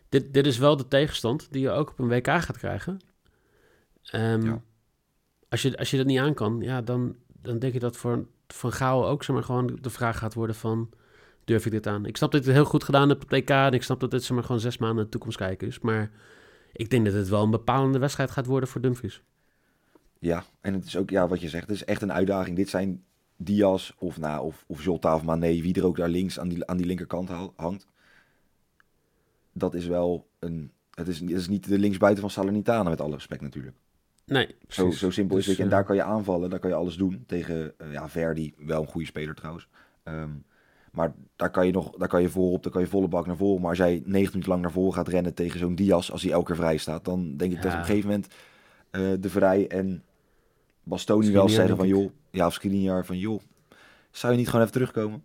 dit, 0.10 0.34
dit 0.34 0.46
is 0.46 0.58
wel 0.58 0.78
de 0.78 0.88
tegenstand 0.88 1.48
die 1.52 1.62
je 1.62 1.70
ook 1.70 1.90
op 1.90 2.00
een 2.00 2.08
WK 2.08 2.28
gaat 2.28 2.58
krijgen. 2.58 3.00
Um, 4.14 4.46
ja. 4.46 4.62
als, 5.50 5.62
je, 5.62 5.78
als 5.78 5.92
je 5.92 5.98
dat 5.98 6.06
niet 6.06 6.20
aan 6.20 6.34
kan, 6.34 6.60
ja, 6.62 6.82
dan, 6.82 7.16
dan 7.42 7.60
denk 7.60 7.74
je 7.74 7.80
dat 7.80 7.98
voor 7.98 8.28
van 8.48 8.72
Gaal 8.72 9.08
ook 9.08 9.24
zeg 9.24 9.36
maar, 9.36 9.46
gewoon 9.46 9.78
de 9.82 9.90
vraag 9.90 10.18
gaat 10.18 10.34
worden 10.34 10.56
van... 10.56 10.90
durf 11.44 11.66
ik 11.66 11.72
dit 11.72 11.88
aan? 11.88 12.06
Ik 12.06 12.18
snap 12.18 12.32
dat 12.32 12.40
ik 12.40 12.46
het 12.46 12.56
heel 12.56 12.66
goed 12.66 12.84
gedaan 12.84 13.10
heb 13.10 13.24
op 13.24 13.30
het 13.30 13.50
en 13.50 13.74
ik 13.74 13.84
snap 13.84 14.00
dat 14.00 14.12
dit 14.12 14.24
zeg 14.24 14.36
maar, 14.36 14.46
gewoon 14.46 14.62
zes 14.62 14.78
maanden 14.78 15.04
de 15.04 15.10
toekomst 15.10 15.38
kijken 15.38 15.68
is. 15.68 15.80
Maar 15.80 16.12
ik 16.74 16.90
denk 16.90 17.06
dat 17.06 17.14
het 17.14 17.30
wel 17.30 17.44
een 17.44 17.52
bepalende 17.52 18.00
wedstrijd 18.00 18.32
gaat 18.32 18.46
worden 18.46 18.70
voor 18.70 18.82
Dumfries. 18.82 19.22
Ja, 20.20 20.44
en 20.62 20.74
het 20.74 20.86
is 20.86 20.98
ook 20.98 21.10
ja, 21.10 21.28
wat 21.28 21.42
je 21.42 21.50
zegt, 21.50 21.68
het 21.68 21.76
is 21.76 21.86
echt 21.86 22.02
een 22.02 22.14
uitdaging. 22.14 22.56
Dit 22.56 22.70
zijn 22.70 23.04
Diaz 23.36 23.92
of, 23.98 24.18
nou, 24.18 24.46
of, 24.46 24.64
of 24.68 24.84
Jota 24.84 25.16
of 25.16 25.24
Mané, 25.24 25.62
wie 25.62 25.76
er 25.76 25.86
ook 25.86 25.98
daar 25.98 26.10
links 26.10 26.40
aan 26.40 26.48
die, 26.48 26.66
aan 26.66 26.78
die 26.78 26.86
linkerkant 26.86 27.30
hangt. 27.56 27.88
Dat 29.52 29.74
is 29.74 29.86
wel 29.86 30.28
een... 30.40 30.72
Het 30.92 31.08
is, 31.08 31.20
het 31.20 31.30
is 31.30 31.48
niet 31.48 31.68
de 31.68 31.80
linksbuiten 31.80 32.22
van 32.22 32.32
Salernitana, 32.32 32.90
met 32.90 33.02
alle 33.02 33.14
respect 33.14 33.42
natuurlijk. 33.42 33.76
Nee, 34.26 34.56
zo, 34.68 34.92
zo 34.92 35.10
simpel 35.10 35.38
is 35.38 35.48
het. 35.48 35.60
En 35.60 35.70
daar 35.70 35.84
kan 35.84 35.96
je 35.96 36.04
aanvallen, 36.04 36.50
daar 36.50 36.60
kan 36.60 36.70
je 36.70 36.76
alles 36.76 36.96
doen. 36.96 37.24
Tegen 37.28 37.74
uh, 37.82 37.92
ja, 37.92 38.10
Verdi, 38.10 38.54
wel 38.58 38.82
een 38.82 38.88
goede 38.88 39.08
speler 39.08 39.36
trouwens. 39.36 39.68
Um, 40.04 40.46
maar 40.92 41.14
daar 41.36 41.52
kan 41.52 41.66
je 41.66 41.72
nog, 41.72 41.92
daar 41.98 42.08
kan 42.08 42.22
je 42.22 42.30
voorop, 42.30 42.64
daar 42.64 42.72
kan 42.72 42.82
je 42.82 42.88
volle 42.88 43.08
bak 43.08 43.26
naar 43.26 43.38
voren. 43.38 43.62
Maar 43.62 43.70
als 43.70 43.78
jij 43.78 43.94
90 43.94 44.12
minuten 44.14 44.50
lang 44.50 44.62
naar 44.62 44.72
voren 44.72 44.94
gaat 44.94 45.08
rennen 45.08 45.34
tegen 45.34 45.60
zo'n 45.60 45.76
Diaz, 45.76 46.12
als 46.12 46.22
hij 46.22 46.32
elke 46.32 46.46
keer 46.46 46.56
vrij 46.56 46.78
staat, 46.78 47.06
dan 47.06 47.38
denk 47.38 47.52
ik 47.52 47.62
dat 47.62 47.72
op 47.72 47.80
een 47.80 47.86
gegeven 47.86 48.10
moment 48.10 48.28
uh, 48.92 49.14
de 49.20 49.30
Vrij 49.30 49.68
en 49.68 50.04
Bastoni 50.84 51.32
wel 51.32 51.50
zeggen 51.50 51.78
van 51.78 51.88
joh, 51.88 52.12
ja, 52.30 52.46
of 52.46 52.54
Skriniar 52.54 53.06
van 53.06 53.18
joh, 53.18 53.42
zou 54.12 54.32
je 54.34 54.38
niet 54.38 54.48
gewoon 54.48 54.62
even 54.62 54.74
terugkomen? 54.74 55.24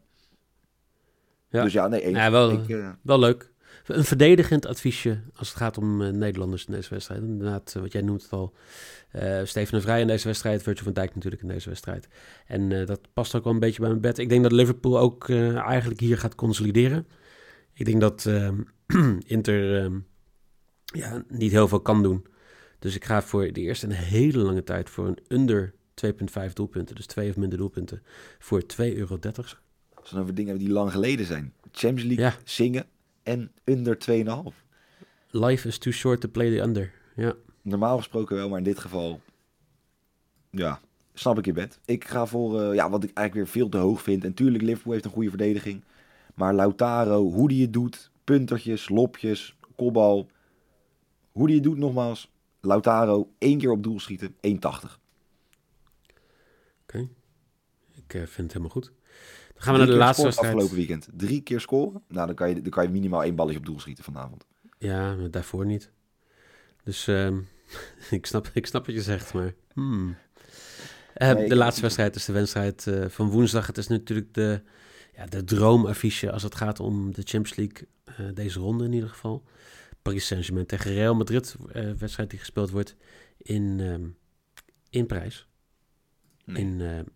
Ja. 1.49 1.63
Dus 1.63 1.73
ja, 1.73 1.89
nee, 1.89 2.01
één. 2.01 2.15
Ja, 2.15 2.31
wel, 2.31 2.51
ik, 2.51 2.69
uh, 2.69 2.89
wel 3.03 3.19
leuk. 3.19 3.50
Een 3.91 4.05
verdedigend 4.05 4.67
adviesje 4.67 5.21
als 5.35 5.49
het 5.49 5.57
gaat 5.57 5.79
om 5.79 6.01
uh, 6.01 6.09
Nederlanders 6.13 6.65
in 6.65 6.73
deze 6.73 6.91
wedstrijd. 6.91 7.21
Inderdaad, 7.21 7.75
uh, 7.77 7.83
wat 7.83 7.93
jij 7.93 8.03
noemt 8.03 8.23
het 8.23 8.33
al. 8.33 8.55
Uh, 9.13 9.41
Steven 9.45 9.75
de 9.75 9.81
Vrij 9.81 10.01
in 10.01 10.07
deze 10.07 10.27
wedstrijd. 10.27 10.63
Virgil 10.63 10.85
van 10.85 10.93
Dijk 10.93 11.15
natuurlijk 11.15 11.43
in 11.43 11.49
deze 11.49 11.69
wedstrijd. 11.69 12.09
En 12.47 12.87
dat 12.87 13.01
past 13.13 13.35
ook 13.35 13.45
wel 13.45 13.53
een 13.53 13.59
beetje 13.59 13.81
bij 13.81 13.89
mijn 13.89 14.01
bed. 14.01 14.19
Ik 14.19 14.29
denk 14.29 14.43
dat 14.43 14.53
Liverpool 14.53 14.99
ook 14.99 15.29
eigenlijk 15.29 16.01
hier 16.01 16.19
gaat 16.19 16.35
consolideren. 16.35 17.07
Ik 17.73 17.85
denk 17.85 18.01
dat 18.01 18.31
Inter 19.27 19.83
ehm, 19.83 19.99
ja, 20.85 21.25
niet 21.29 21.51
heel 21.51 21.69
veel 21.69 21.81
kan 21.81 22.03
doen. 22.03 22.27
Dus 22.79 22.95
ik 22.95 23.05
ga 23.05 23.23
voor 23.23 23.53
de 23.53 23.61
eerste 23.61 23.87
een 23.87 23.93
hele 23.93 24.39
lange 24.39 24.63
tijd 24.63 24.91
voor 24.91 25.07
een 25.07 25.19
under 25.29 25.75
2,5 26.07 26.53
doelpunten. 26.53 26.95
Dus 26.95 27.07
twee 27.07 27.31
of 27.31 27.37
minder 27.37 27.59
doelpunten. 27.59 28.03
Voor 28.39 28.63
2,30 28.63 28.67
euro. 28.77 29.19
We 29.21 29.31
dan 30.11 30.21
over 30.21 30.35
dingen 30.35 30.59
die 30.59 30.71
lang 30.71 30.91
geleden 30.91 31.27
zijn. 31.27 31.53
Champions 31.73 32.17
League 32.17 32.25
Ja. 32.25 32.35
zingen 32.45 32.87
en 33.23 33.53
under 33.65 33.99
2,5. 34.51 34.55
Life 35.31 35.69
is 35.69 35.79
too 35.79 35.93
short 35.93 36.21
to 36.21 36.29
play 36.29 36.51
the 36.51 36.63
under. 36.63 36.93
Ja. 37.17 37.35
Normaal 37.63 37.97
gesproken 37.97 38.37
wel, 38.37 38.49
maar 38.49 38.59
in 38.59 38.65
dit 38.65 38.79
geval... 38.79 39.21
Ja, 40.51 40.81
snap 41.15 41.39
ik 41.39 41.45
je 41.45 41.53
bed. 41.53 41.79
Ik 41.85 42.05
ga 42.05 42.27
voor 42.27 42.61
eh, 42.61 42.75
ja, 42.75 42.91
wat 42.91 43.05
ik 43.05 43.11
eigenlijk 43.17 43.35
weer 43.35 43.63
veel 43.63 43.69
te 43.71 43.79
hoog 43.79 44.03
vind. 44.03 44.25
En 44.25 44.35
tuurlijk, 44.35 44.63
Liverpool 44.63 44.93
heeft 44.93 45.05
een 45.05 45.11
goede 45.11 45.29
verdediging. 45.29 45.83
Maar 46.35 46.55
Lautaro, 46.55 47.31
hoe 47.31 47.49
die 47.49 47.63
het 47.63 47.73
doet... 47.73 48.11
Puntertjes, 48.25 48.89
lopjes, 48.89 49.57
kopbal... 49.77 50.29
Hoe 51.33 51.47
die 51.47 51.57
het 51.57 51.65
doet, 51.65 51.79
nogmaals... 51.79 52.31
Lautaro, 52.61 53.31
één 53.39 53.59
keer 53.59 53.71
op 53.71 53.83
doel 53.83 54.01
schieten, 54.01 54.35
1,80. 54.35 54.39
Oké. 56.83 57.09
Ik 58.11 58.21
eh, 58.21 58.27
vind 58.27 58.37
het 58.37 58.53
helemaal 58.53 58.71
goed. 58.71 58.93
Dan 59.55 59.63
gaan 59.63 59.73
we 59.73 59.79
naar 59.79 59.89
de 59.89 59.95
laatste 59.95 60.23
wedstrijd. 60.23 60.53
afgelopen 60.53 60.77
weekend. 60.77 61.09
Drie 61.13 61.41
keer 61.41 61.61
scoren. 61.61 62.03
Nou, 62.09 62.27
dan 62.27 62.35
kan, 62.35 62.49
je, 62.49 62.63
dan 62.63 62.71
kan 62.71 62.85
je 62.85 62.91
minimaal 62.91 63.23
één 63.23 63.35
balletje 63.35 63.59
op 63.59 63.67
doel 63.67 63.81
schieten 63.81 64.05
vanavond. 64.05 64.47
Ja, 64.79 65.15
maar 65.15 65.31
daarvoor 65.31 65.67
niet. 65.67 65.91
Dus 66.85 67.07
ehm, 67.09 67.39
ik, 68.11 68.27
snap, 68.27 68.51
ik 68.55 68.67
snap 68.67 68.87
wat 68.87 68.95
je 68.95 69.03
zegt, 69.03 69.35
maar... 69.35 69.55
hmm. 69.73 70.17
Eh, 71.15 71.33
Nee, 71.33 71.49
de 71.49 71.57
laatste 71.57 71.83
wedstrijd 71.83 72.15
is 72.15 72.25
de 72.25 72.33
wedstrijd 72.33 72.87
eh, 72.87 73.09
van 73.09 73.31
woensdag. 73.31 73.67
Het 73.67 73.79
is 73.79 73.87
natuurlijk 73.87 74.35
de, 74.35 74.63
ja, 75.17 75.27
de 75.27 75.45
droomaffiche 75.45 76.33
als 76.33 76.43
het 76.43 76.55
gaat 76.55 76.81
om 76.81 77.15
de 77.15 77.23
Champions 77.25 77.57
League. 77.57 78.35
deze 78.35 78.59
ronde 78.59 78.85
in 78.85 78.93
ieder 78.93 79.09
geval. 79.09 79.45
Paris 80.03 80.27
Saint-Germain 80.27 80.67
tegen 80.67 80.93
Real 80.93 81.15
Madrid. 81.15 81.57
wedstrijd 81.99 82.31
die 82.31 82.39
gespeeld 82.39 82.71
wordt 82.71 82.97
in, 83.37 83.81
ehm, 83.81 84.09
in 84.91 85.07
Parijs. 85.07 85.49
Nee, 86.45 86.63
In, 86.63 87.07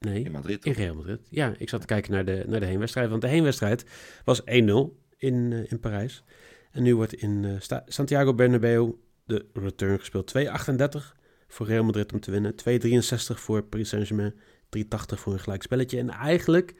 nee, 0.00 0.24
in 0.24 0.32
Madrid. 0.32 0.64
in 0.64 0.72
Real 0.72 0.94
Madrid. 0.94 1.20
Ja, 1.30 1.54
ik 1.58 1.68
zat 1.68 1.80
te 1.80 1.86
kijken 1.86 2.12
naar 2.12 2.24
de, 2.24 2.44
naar 2.46 2.60
de 2.60 2.66
heenwedstrijd. 2.66 3.10
Want 3.10 3.22
de 3.22 3.28
heenwedstrijd 3.28 3.84
was 4.24 4.40
1-0 4.40 4.44
in, 4.44 5.52
eh, 5.52 5.70
in 5.70 5.80
Parijs. 5.80 6.24
En 6.70 6.82
nu 6.82 6.96
wordt 6.96 7.14
in 7.14 7.44
eh, 7.44 7.78
Santiago 7.86 8.34
Bernabeu 8.34 8.92
de 9.24 9.46
return 9.52 9.98
gespeeld. 9.98 10.34
2,38 10.38 11.16
voor 11.48 11.66
Real 11.66 11.84
Madrid 11.84 12.12
om 12.12 12.20
te 12.20 12.30
winnen. 12.30 12.54
2,63 12.54 13.40
voor 13.40 13.62
Paris 13.62 13.88
Saint-Germain. 13.88 14.34
3,80 14.76 15.18
voor 15.18 15.32
een 15.32 15.40
gelijk 15.40 15.62
spelletje. 15.62 15.98
En 15.98 16.10
eigenlijk 16.10 16.74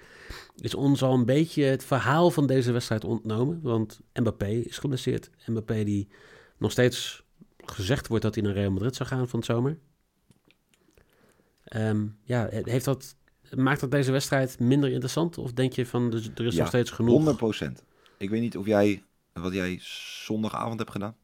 is 0.57 0.75
ons 0.75 1.03
al 1.03 1.15
een 1.15 1.25
beetje 1.25 1.63
het 1.63 1.85
verhaal 1.85 2.31
van 2.31 2.47
deze 2.47 2.73
wedstrijd 2.73 3.05
ontnomen. 3.05 3.61
Want 3.63 4.01
Mbappé 4.13 4.49
is 4.49 4.79
geblesseerd. 4.79 5.31
Mbappé 5.47 5.85
die 5.85 6.09
nog 6.59 6.71
steeds 6.71 7.25
gezegd 7.65 8.09
wordt 8.09 8.25
dat 8.25 8.35
hij 8.35 8.45
naar 8.45 8.53
Real 8.53 8.71
Madrid 8.71 8.97
zou 8.97 9.09
gaan 9.09 9.29
van 9.29 9.39
het 9.39 9.49
zomer. 9.49 9.79
Ehm, 11.71 12.07
ja, 12.23 12.49
heeft 12.51 12.85
dat, 12.85 13.17
maakt 13.57 13.81
dat 13.81 13.91
deze 13.91 14.13
wedstrijd 14.13 14.59
minder 14.59 14.91
interessant? 14.91 15.39
Of 15.39 15.53
denk 15.53 15.73
je 15.73 15.87
van 15.87 16.13
er 16.13 16.31
er 16.35 16.47
is 16.47 16.55
Ja, 16.55 16.59
nog 16.61 16.69
steeds 16.69 16.91
genoeg? 16.91 17.39
100% 17.69 17.85
Ik 18.19 18.31
weet 18.31 18.41
niet 18.41 18.57
of 18.57 18.67
jij, 18.67 19.05
wat 19.33 19.53
jij 19.53 19.79
zondagavond 19.83 20.79
hebt 20.79 20.91
gedaan. 20.91 21.17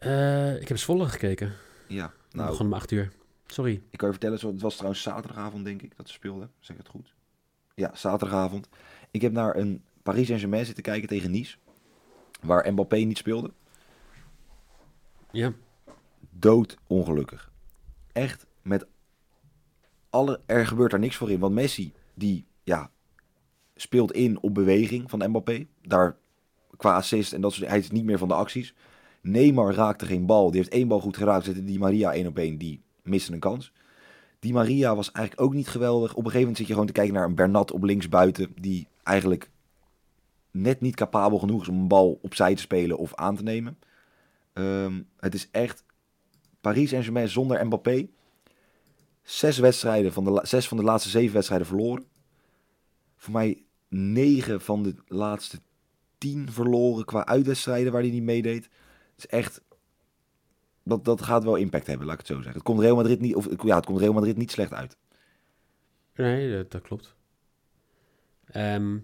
Eh, 0.00 0.60
ik 0.60 0.68
heb 0.68 0.76
Zwolle 0.76 1.08
gekeken. 1.08 1.52
Ja, 1.86 2.12
Nou, 2.30 2.48
begon 2.48 2.66
om 2.66 2.72
acht 2.72 2.90
uur. 2.90 3.12
Sorry. 3.46 3.82
ik 3.90 3.98
kan 3.98 4.08
je 4.08 4.14
vertellen, 4.18 4.50
het 4.52 4.60
was 4.60 4.74
trouwens 4.74 5.02
zaterdagavond 5.02 5.64
denk 5.64 5.82
ik 5.82 5.96
dat 5.96 6.08
ze 6.08 6.12
speelden. 6.14 6.50
Zeg 6.58 6.76
ik 6.76 6.82
het 6.82 6.90
goed? 6.90 7.14
Ja, 7.74 7.90
zaterdagavond. 7.94 8.68
Ik 9.10 9.20
heb 9.20 9.32
naar 9.32 9.56
een 9.56 9.82
Paris 10.02 10.26
Saint-Germain 10.26 10.64
zitten 10.64 10.82
kijken 10.82 11.08
tegen 11.08 11.30
Nice. 11.30 11.56
Waar 12.40 12.72
Mbappé 12.72 12.96
niet 12.96 13.18
speelde. 13.18 13.52
Ja, 15.32 15.52
dood 16.30 16.76
ongelukkig. 16.86 17.50
Echt 18.18 18.46
met 18.62 18.86
alle. 20.10 20.40
Er 20.46 20.66
gebeurt 20.66 20.90
daar 20.90 21.00
niks 21.00 21.16
voor 21.16 21.30
in. 21.30 21.38
Want 21.38 21.54
Messi, 21.54 21.92
die 22.14 22.46
ja, 22.62 22.90
speelt 23.74 24.12
in 24.12 24.42
op 24.42 24.54
beweging 24.54 25.10
van 25.10 25.28
Mbappé. 25.28 25.66
Daar 25.82 26.16
qua 26.76 26.94
assist 26.94 27.32
en 27.32 27.40
dat 27.40 27.52
soort 27.52 27.68
Hij 27.68 27.78
is 27.78 27.90
niet 27.90 28.04
meer 28.04 28.18
van 28.18 28.28
de 28.28 28.34
acties. 28.34 28.74
Neymar 29.22 29.74
raakte 29.74 30.06
geen 30.06 30.26
bal. 30.26 30.50
Die 30.50 30.60
heeft 30.60 30.72
één 30.72 30.88
bal 30.88 31.00
goed 31.00 31.16
geraakt. 31.16 31.44
Zette 31.44 31.64
die 31.64 31.78
Maria 31.78 32.12
één 32.12 32.26
op 32.26 32.38
één. 32.38 32.58
Die 32.58 32.82
miste 33.02 33.32
een 33.32 33.38
kans. 33.38 33.72
Die 34.38 34.52
Maria 34.52 34.96
was 34.96 35.12
eigenlijk 35.12 35.46
ook 35.46 35.54
niet 35.54 35.68
geweldig. 35.68 36.10
Op 36.10 36.16
een 36.16 36.30
gegeven 36.30 36.40
moment 36.40 36.56
zit 36.56 36.66
je 36.66 36.72
gewoon 36.72 36.86
te 36.86 36.92
kijken 36.92 37.14
naar 37.14 37.24
een 37.24 37.34
Bernat 37.34 37.72
op 37.72 37.82
links 37.82 38.08
buiten. 38.08 38.52
Die 38.60 38.88
eigenlijk 39.02 39.50
net 40.50 40.80
niet 40.80 40.94
capabel 40.94 41.38
genoeg 41.38 41.62
is 41.62 41.68
om 41.68 41.80
een 41.80 41.88
bal 41.88 42.18
opzij 42.22 42.54
te 42.54 42.62
spelen 42.62 42.98
of 42.98 43.14
aan 43.14 43.36
te 43.36 43.42
nemen. 43.42 43.78
Ehm, 44.52 45.02
het 45.16 45.34
is 45.34 45.48
echt 45.50 45.84
Paris 46.60 46.88
Saint-Germain 46.88 47.28
zonder 47.28 47.66
Mbappé. 47.66 48.08
Zes, 49.22 49.58
wedstrijden 49.58 50.12
van 50.12 50.24
de, 50.24 50.40
zes 50.42 50.68
van 50.68 50.76
de 50.76 50.82
laatste 50.82 51.08
zeven 51.10 51.34
wedstrijden 51.34 51.66
verloren. 51.66 52.06
Voor 53.16 53.32
mij 53.32 53.64
negen 53.88 54.60
van 54.60 54.82
de 54.82 54.94
laatste 55.06 55.58
tien 56.18 56.52
verloren 56.52 57.04
qua 57.04 57.26
uitwedstrijden 57.26 57.92
waar 57.92 58.02
hij 58.02 58.10
niet 58.10 58.22
meedeed. 58.22 58.64
Het 58.64 58.70
is 59.16 59.26
echt... 59.26 59.62
Dat, 60.82 61.04
dat 61.04 61.22
gaat 61.22 61.44
wel 61.44 61.56
impact 61.56 61.86
hebben, 61.86 62.06
laat 62.06 62.20
ik 62.20 62.26
het 62.26 62.36
zo 62.36 62.42
zeggen. 62.42 62.54
Het 62.54 62.62
komt 62.62 62.80
Real 62.80 62.96
Madrid 62.96 63.20
niet, 63.20 63.34
of, 63.34 63.62
ja, 63.62 63.76
het 63.76 63.86
komt 63.86 64.00
Real 64.00 64.12
Madrid 64.12 64.36
niet 64.36 64.50
slecht 64.50 64.72
uit. 64.72 64.96
nee, 66.14 66.56
dat, 66.56 66.70
dat 66.70 66.82
klopt. 66.82 67.14
Ehm, 68.44 68.98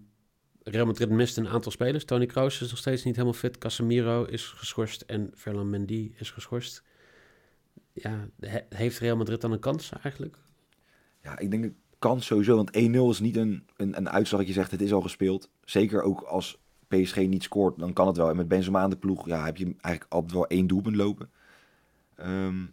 Real 0.63 0.87
Madrid 0.87 1.11
mist 1.11 1.37
een 1.37 1.49
aantal 1.49 1.73
spelers. 1.73 2.05
Tony 2.05 2.27
Kroos 2.27 2.61
is 2.61 2.71
nog 2.71 2.79
steeds 2.79 3.05
niet 3.05 3.15
helemaal 3.15 3.39
fit. 3.39 3.59
Casemiro 3.59 4.25
is 4.25 4.47
geschorst 4.47 5.03
en 5.03 5.31
Ferland 5.35 5.71
Mendy 5.71 6.13
is 6.17 6.31
geschorst. 6.31 6.83
Ja, 7.95 8.29
he- 8.41 8.67
heeft 8.69 8.99
Real 8.99 9.17
Madrid 9.17 9.41
dan 9.41 9.53
een 9.53 9.59
kans 9.59 9.93
eigenlijk? 10.03 10.39
Ja, 11.23 11.39
ik 11.39 11.51
denk 11.51 11.63
de 11.63 11.73
kans 11.99 12.27
sowieso. 12.27 12.57
Want 12.57 12.71
1-0 12.77 13.11
is 13.11 13.21
niet 13.21 13.37
een, 13.37 13.67
een, 13.77 13.97
een 13.97 14.09
uitslag 14.11 14.41
dat 14.41 14.49
je 14.49 14.55
zegt 14.55 14.71
het 14.71 14.81
is 14.81 14.93
al 14.93 15.01
gespeeld. 15.01 15.51
Zeker 15.65 16.03
ook 16.03 16.21
als 16.21 16.59
PSG 16.89 17.17
niet 17.17 17.43
scoort, 17.43 17.79
dan 17.79 17.93
kan 17.93 18.07
het 18.07 18.17
wel. 18.17 18.29
En 18.31 18.37
met 18.37 18.49
Benzema 18.49 18.81
aan 18.81 18.91
de 18.91 18.97
ploeg 18.97 19.27
ja, 19.27 19.45
heb 19.45 19.57
je 19.57 19.65
eigenlijk 19.65 20.13
altijd 20.13 20.33
wel 20.33 20.47
één 20.47 20.67
doelpunt 20.67 20.97
lopen. 20.97 21.31
Ehm, 22.15 22.67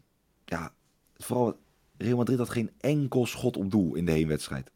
ja, 0.46 0.74
vooral 1.18 1.60
Real 1.98 2.18
Madrid 2.18 2.38
had 2.38 2.50
geen 2.50 2.72
enkel 2.78 3.26
schot 3.26 3.58
op 3.58 3.72
doel 3.72 3.96
in 3.96 4.06
de 4.06 4.12
heenwedstrijd. 4.12 4.72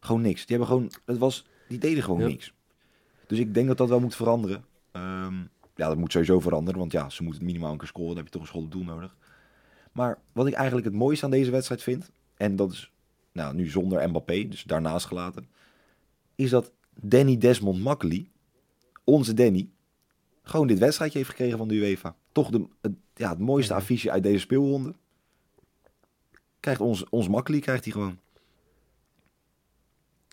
Gewoon 0.00 0.20
niks. 0.20 0.46
Die, 0.46 0.56
hebben 0.56 0.76
gewoon, 0.76 0.92
het 1.04 1.18
was, 1.18 1.46
die 1.68 1.78
deden 1.78 2.02
gewoon 2.02 2.20
Ja. 2.20 2.26
niks. 2.26 2.54
Dus 3.26 3.38
ik 3.38 3.54
denk 3.54 3.66
dat 3.66 3.76
dat 3.78 3.88
wel 3.88 4.00
moet 4.00 4.16
veranderen. 4.16 4.64
Ehm, 4.92 5.34
ja, 5.74 5.88
dat 5.88 5.96
moet 5.96 6.12
sowieso 6.12 6.40
veranderen. 6.40 6.80
Want 6.80 6.92
ja, 6.92 7.10
ze 7.10 7.22
moeten 7.22 7.44
minimaal 7.44 7.72
een 7.72 7.78
keer 7.78 7.88
scoren. 7.88 8.08
Dan 8.08 8.16
heb 8.16 8.26
je 8.26 8.32
toch 8.32 8.42
een 8.42 8.48
schot 8.48 8.64
op 8.64 8.72
doel 8.72 8.84
nodig. 8.84 9.16
Maar 9.92 10.18
wat 10.32 10.46
ik 10.46 10.52
eigenlijk 10.52 10.86
het 10.86 10.94
mooiste 10.94 11.24
aan 11.24 11.30
deze 11.30 11.50
wedstrijd 11.50 11.82
vind... 11.82 12.10
En 12.34 12.56
dat 12.56 12.72
is 12.72 12.90
nou, 13.32 13.54
nu 13.54 13.68
zonder 13.68 14.08
Mbappé, 14.08 14.48
dus 14.48 14.62
daarnaast 14.62 15.06
gelaten... 15.06 15.48
Is 16.34 16.50
dat 16.50 16.72
Danny 17.00 17.38
Desmond 17.38 17.82
Makkely, 17.82 18.30
onze 19.04 19.34
Danny... 19.34 19.68
gewoon 20.42 20.66
dit 20.66 20.78
wedstrijdje 20.78 21.18
heeft 21.18 21.30
gekregen 21.30 21.58
van 21.58 21.68
de 21.68 21.74
UEFA. 21.74 22.16
Toch 22.32 22.50
de, 22.50 22.66
het, 22.80 22.92
ja, 23.14 23.30
het 23.30 23.38
mooiste 23.38 23.72
Ja. 23.72 23.78
affiche 23.78 24.10
uit 24.10 24.22
deze 24.22 24.38
speelronde. 24.38 24.94
Krijgt 26.60 26.80
ons, 26.80 27.08
ons 27.08 27.28
Makkely 27.28 27.60
krijgt 27.60 27.84
hij 27.84 27.92
gewoon. 27.92 28.18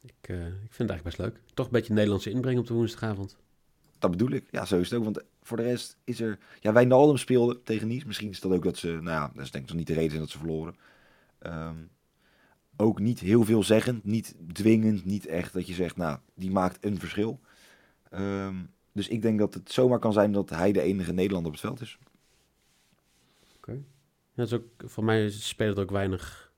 Ik, 0.03 0.13
eh, 0.21 0.45
ik 0.47 0.51
vind 0.51 0.89
het 0.89 0.89
eigenlijk 0.89 1.03
best 1.03 1.17
leuk. 1.17 1.41
Toch 1.53 1.65
een 1.65 1.71
beetje 1.71 1.93
Nederlandse 1.93 2.29
inbreng 2.29 2.59
op 2.59 2.67
de 2.67 2.73
woensdagavond. 2.73 3.37
Dat 4.01 4.11
bedoel 4.11 4.31
ik. 4.31 4.47
Ja, 4.51 4.65
zo 4.65 4.79
is 4.79 4.89
het 4.89 4.99
ook. 4.99 5.03
Want 5.03 5.23
voor 5.41 5.57
de 5.57 5.63
rest 5.63 5.97
is 6.03 6.21
er... 6.21 6.39
Ja, 6.59 6.73
Wijnaldum 6.73 7.17
speelde 7.17 7.63
tegen 7.63 7.87
Nice. 7.87 8.07
Misschien 8.07 8.29
is 8.29 8.39
dat 8.39 8.51
ook 8.51 8.63
dat 8.63 8.77
ze... 8.77 8.87
Nou 8.87 9.03
ja, 9.03 9.31
dat 9.33 9.43
is 9.43 9.51
denk 9.51 9.63
ik 9.63 9.69
nog 9.69 9.79
niet 9.79 9.87
de 9.87 9.93
reden 9.93 10.19
dat 10.19 10.29
ze 10.29 10.37
verloren. 10.37 10.75
Ehm, 11.39 11.75
ook 12.77 12.99
niet 12.99 13.19
heel 13.19 13.43
veel 13.43 13.63
zeggend. 13.63 14.03
Niet 14.03 14.35
dwingend. 14.53 15.05
Niet 15.05 15.25
echt 15.25 15.53
dat 15.53 15.67
je 15.67 15.73
zegt, 15.73 15.95
nou, 15.95 16.19
die 16.33 16.51
maakt 16.51 16.85
een 16.85 16.99
verschil. 16.99 17.39
Ehm, 18.09 18.55
dus 18.91 19.07
ik 19.07 19.21
denk 19.21 19.39
dat 19.39 19.53
het 19.53 19.71
zomaar 19.71 19.99
kan 19.99 20.13
zijn 20.13 20.31
dat 20.31 20.49
hij 20.49 20.71
de 20.71 20.81
enige 20.81 21.13
Nederlander 21.13 21.51
op 21.51 21.57
het 21.57 21.67
veld 21.67 21.81
is. 21.81 21.97
Ja, 23.67 24.43
dat 24.43 24.47
is 24.47 24.53
ook, 24.53 24.89
voor 24.89 25.03
mij 25.03 25.29
spelen 25.29 25.75
er 25.75 25.81
ook 25.81 25.91
weinig 25.91 26.51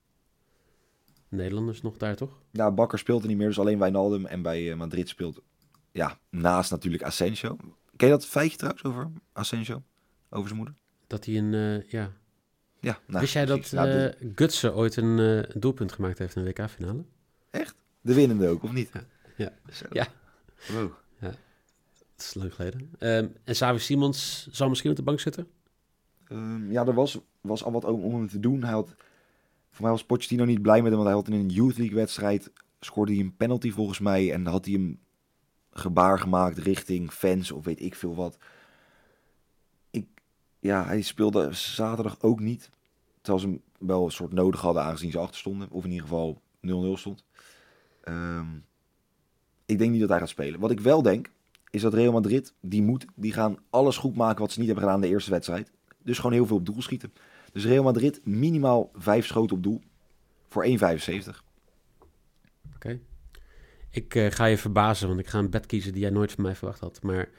Nederlanders 1.29 1.81
nog 1.81 1.97
daar, 1.97 2.15
toch? 2.15 2.41
Ja, 2.51 2.71
Bakker 2.71 2.99
speelt 2.99 3.21
er 3.21 3.27
niet 3.27 3.37
meer. 3.37 3.47
Dus 3.47 3.59
alleen 3.59 3.79
Wijnaldum. 3.79 4.25
En 4.25 4.41
bij 4.41 4.71
eh, 4.71 4.77
Madrid 4.77 5.09
speelt... 5.09 5.41
Ja, 5.93 6.19
naast 6.29 6.71
natuurlijk 6.71 7.03
Asensio. 7.03 7.57
Ken 7.95 8.07
je 8.07 8.13
dat 8.13 8.25
feitje 8.25 8.57
trouwens 8.57 8.83
over 8.83 9.11
Asensio? 9.33 9.83
Over 10.29 10.45
zijn 10.47 10.57
moeder? 10.57 10.75
Dat 11.07 11.25
hij 11.25 11.37
een, 11.37 11.53
eh, 11.53 11.89
ja. 11.89 12.11
Ja, 12.79 12.99
nou, 13.07 13.19
Wist 13.19 13.33
jij 13.33 13.45
dat. 13.45 13.71
Nou, 13.71 13.87
de- 13.87 14.15
eh 14.19 14.29
Gutsen 14.35 14.75
ooit 14.75 14.95
een 14.95 15.19
eh, 15.19 15.55
doelpunt 15.61 15.91
gemaakt 15.91 16.17
heeft 16.17 16.35
in 16.35 16.43
de 16.43 16.49
WK-finale? 16.49 17.03
De 18.01 18.13
winnende 18.13 18.47
ook, 18.47 18.63
of 18.63 18.71
niet? 18.71 18.89
Ja. 18.93 19.03
Ja. 19.37 19.51
Zo. 19.71 19.85
Ja. 19.91 20.07
Wow. 20.71 20.91
Dat 21.19 21.35
is 22.17 22.33
lang 22.33 22.53
geleden. 22.53 22.89
Ehm, 22.99 23.27
en 23.43 23.55
Savi 23.55 23.79
Simons 23.79 24.47
zal 24.51 24.69
misschien 24.69 24.89
op 24.89 24.95
de 24.95 25.03
bank 25.03 25.19
zitten? 25.19 25.47
Ehm, 26.27 26.71
ja, 26.71 26.85
er 26.85 26.93
was, 26.93 27.19
was 27.41 27.63
al 27.63 27.71
wat 27.71 27.83
om, 27.83 28.03
om 28.03 28.13
hem 28.13 28.27
te 28.27 28.39
doen. 28.39 28.63
Hij 28.63 28.71
had, 28.73 28.95
voor 29.71 29.81
mij 29.81 29.91
was 29.91 30.05
Pochettino 30.05 30.45
niet 30.45 30.61
blij 30.61 30.81
met 30.81 30.85
hem, 30.91 30.95
want 31.03 31.05
hij 31.07 31.13
had 31.17 31.27
in 31.27 31.33
een 31.33 31.49
Youth 31.49 31.77
League 31.77 31.95
wedstrijd 31.95 32.51
scoorde 32.79 33.11
hij 33.11 33.21
een 33.21 33.35
penalty 33.35 33.71
volgens 33.71 33.99
mij 33.99 34.31
en 34.33 34.45
had 34.45 34.65
hij 34.65 34.73
een 34.73 34.99
gebaar 35.73 36.19
gemaakt 36.19 36.57
richting 36.57 37.11
fans 37.11 37.51
of 37.51 37.65
weet 37.65 37.81
ik 37.81 37.95
veel 37.95 38.15
wat. 38.15 38.37
Ik, 39.91 40.07
ja, 40.59 40.85
hij 40.85 41.01
speelde 41.01 41.53
zaterdag 41.53 42.21
ook 42.21 42.39
niet, 42.39 42.69
terwijl 43.21 43.43
ze 43.43 43.47
hem 43.47 43.61
wel 43.87 44.05
een 44.05 44.11
soort 44.11 44.33
nodig 44.33 44.61
hadden 44.61 44.83
aangezien 44.83 45.11
ze 45.11 45.19
achter 45.19 45.39
stonden. 45.39 45.69
Of 45.69 45.83
in 45.83 45.91
ieder 45.91 46.07
geval 46.07 46.41
stond. 46.95 47.23
Ehm, 48.03 48.47
ik 49.65 49.77
denk 49.77 49.91
niet 49.91 49.99
dat 49.99 50.09
hij 50.09 50.19
gaat 50.19 50.29
spelen. 50.29 50.59
Wat 50.59 50.71
ik 50.71 50.79
wel 50.79 51.01
denk, 51.01 51.31
is 51.69 51.81
dat 51.81 51.93
Real 51.93 52.11
Madrid, 52.11 52.53
die 52.59 52.83
moet, 52.83 53.05
die 53.15 53.33
gaan 53.33 53.57
alles 53.69 53.97
goed 53.97 54.15
maken 54.15 54.41
wat 54.41 54.51
ze 54.51 54.59
niet 54.59 54.67
hebben 54.67 54.85
gedaan 54.85 55.03
in 55.03 55.07
de 55.07 55.13
eerste 55.13 55.31
wedstrijd. 55.31 55.71
Dus 55.97 56.17
gewoon 56.17 56.31
heel 56.31 56.45
veel 56.45 56.57
op 56.57 56.65
doel 56.65 56.81
schieten. 56.81 57.13
Dus 57.51 57.65
Real 57.65 57.83
Madrid 57.83 58.25
minimaal 58.25 58.91
vijf 58.93 59.25
schoten 59.25 59.55
op 59.55 59.63
doel 59.63 59.81
voor 60.47 60.65
1,75. 60.65 61.43
Oké. 62.75 62.99
Ik 63.93 64.15
eh, 64.15 64.31
ga 64.31 64.45
je 64.45 64.57
verbazen, 64.57 65.07
want 65.07 65.19
ik 65.19 65.27
ga 65.27 65.39
een 65.39 65.49
bed 65.49 65.65
kiezen 65.65 65.91
die 65.91 66.01
jij 66.01 66.09
nooit 66.09 66.31
van 66.31 66.43
mij 66.43 66.55
verwacht 66.55 66.79
had. 66.79 67.01
Maar 67.01 67.29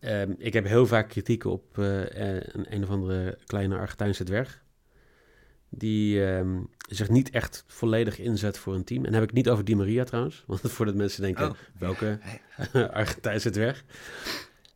ehm, 0.00 0.32
ik 0.38 0.52
heb 0.52 0.64
heel 0.66 0.86
vaak 0.86 1.08
kritiek 1.08 1.44
op 1.44 1.78
eh, 1.78 2.00
een, 2.00 2.74
een 2.74 2.82
of 2.82 2.90
andere 2.90 3.38
kleine 3.46 3.76
Argentijnse 3.78 4.24
dwerg. 4.24 4.64
Die 5.68 6.26
ehm, 6.26 6.60
zich 6.88 7.08
niet 7.08 7.30
echt 7.30 7.64
volledig 7.66 8.18
inzet 8.18 8.58
voor 8.58 8.74
een 8.74 8.84
team. 8.84 9.04
En 9.04 9.10
dan 9.10 9.20
heb 9.20 9.28
ik 9.28 9.34
niet 9.34 9.48
over 9.48 9.64
Di 9.64 9.74
Maria 9.74 10.04
trouwens. 10.04 10.44
Want 10.46 10.60
voordat 10.76 10.94
mensen 10.94 11.22
denken, 11.22 11.50
Oh. 11.50 11.56
welke 11.78 12.18
Argentijnse 12.92 13.50
dwerg? 13.50 13.84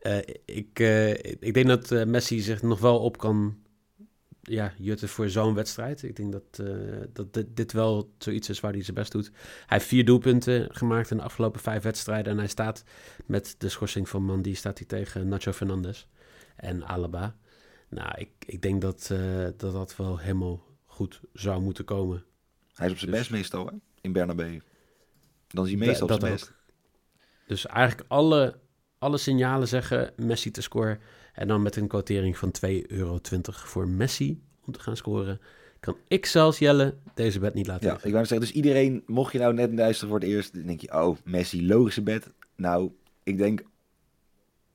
Eh, 0.00 0.18
ik, 0.44 0.80
eh, 0.80 1.10
ik 1.18 1.54
denk 1.54 1.66
dat 1.66 1.90
eh, 1.90 2.04
Messi 2.04 2.40
zich 2.40 2.62
nog 2.62 2.80
wel 2.80 2.98
op 2.98 3.18
kan 3.18 3.56
ja, 4.50 4.72
jutten 4.78 5.08
voor 5.08 5.28
zo'n 5.28 5.54
wedstrijd. 5.54 6.02
Ik 6.02 6.16
denk 6.16 6.32
dat, 6.32 6.66
eh, 6.66 6.74
dat 7.12 7.34
dit, 7.34 7.56
dit 7.56 7.72
wel 7.72 8.14
zoiets 8.18 8.48
is 8.48 8.60
waar 8.60 8.72
hij 8.72 8.82
zijn 8.82 8.96
best 8.96 9.12
doet. 9.12 9.30
Hij 9.34 9.76
heeft 9.78 9.86
vier 9.86 10.04
doelpunten 10.04 10.74
gemaakt 10.74 11.10
in 11.10 11.16
de 11.16 11.22
afgelopen 11.22 11.60
vijf 11.60 11.82
wedstrijden. 11.82 12.32
En 12.32 12.38
hij 12.38 12.48
staat 12.48 12.84
met 13.26 13.54
de 13.58 13.68
schorsing 13.68 14.08
van 14.08 14.24
Mandy 14.24 14.54
staat 14.54 14.78
hij 14.78 14.86
tegen 14.86 15.28
Nacho 15.28 15.52
Fernandes 15.52 16.08
en 16.56 16.86
Alaba. 16.86 17.36
Nou, 17.88 18.10
ik, 18.16 18.30
ik 18.46 18.62
denk 18.62 18.80
dat, 18.80 19.08
eh, 19.12 19.44
dat 19.56 19.72
dat 19.72 19.96
wel 19.96 20.18
helemaal 20.18 20.64
goed 20.84 21.20
zou 21.32 21.62
moeten 21.62 21.84
komen. 21.84 22.24
Hij 22.74 22.86
is 22.86 22.92
op 22.92 22.98
zijn 22.98 23.10
Dus- 23.10 23.20
best 23.20 23.30
meestal, 23.30 23.66
hè? 23.66 23.72
In 24.00 24.12
Bernabeu. 24.12 24.60
Dan 25.48 25.64
is 25.64 25.70
hij 25.70 25.80
meestal 25.80 26.08
op 26.08 26.20
zijn 26.20 26.32
ook. 26.32 26.52
Dus 27.46 27.66
eigenlijk 27.66 28.08
alle, 28.10 28.58
alle 29.00 29.18
signalen 29.18 29.68
zeggen 29.68 30.12
Messi 30.16 30.50
te 30.50 30.60
scoren. 30.62 30.98
En 31.34 31.48
dan 31.48 31.62
met 31.62 31.76
een 31.76 31.86
quotering 31.88 32.38
van 32.38 32.52
2,20 32.66 32.70
euro 32.86 33.18
voor 33.44 33.88
Messi 33.88 34.42
om 34.66 34.72
te 34.72 34.80
gaan 34.80 34.96
scoren. 34.96 35.40
Kan 35.80 35.96
ik 36.08 36.26
zelfs 36.26 36.58
Jelle 36.58 36.94
deze 37.14 37.38
bet 37.38 37.54
niet 37.54 37.66
laten 37.66 37.84
Ja, 37.86 37.90
liggen. 37.90 38.08
ik 38.08 38.14
wou 38.14 38.26
zeggen, 38.26 38.46
dus 38.46 38.56
iedereen, 38.56 39.02
mocht 39.06 39.32
je 39.32 39.38
nou 39.38 39.54
net 39.54 39.74
luisteren 39.74 40.10
voor 40.10 40.18
het 40.20 40.28
eerst, 40.28 40.54
dan 40.54 40.66
denk 40.66 40.80
je, 40.80 40.92
oh, 41.02 41.16
Messi, 41.24 41.66
logische 41.66 42.02
bet. 42.02 42.30
Nou, 42.56 42.90
ik 43.22 43.38
denk, 43.38 43.62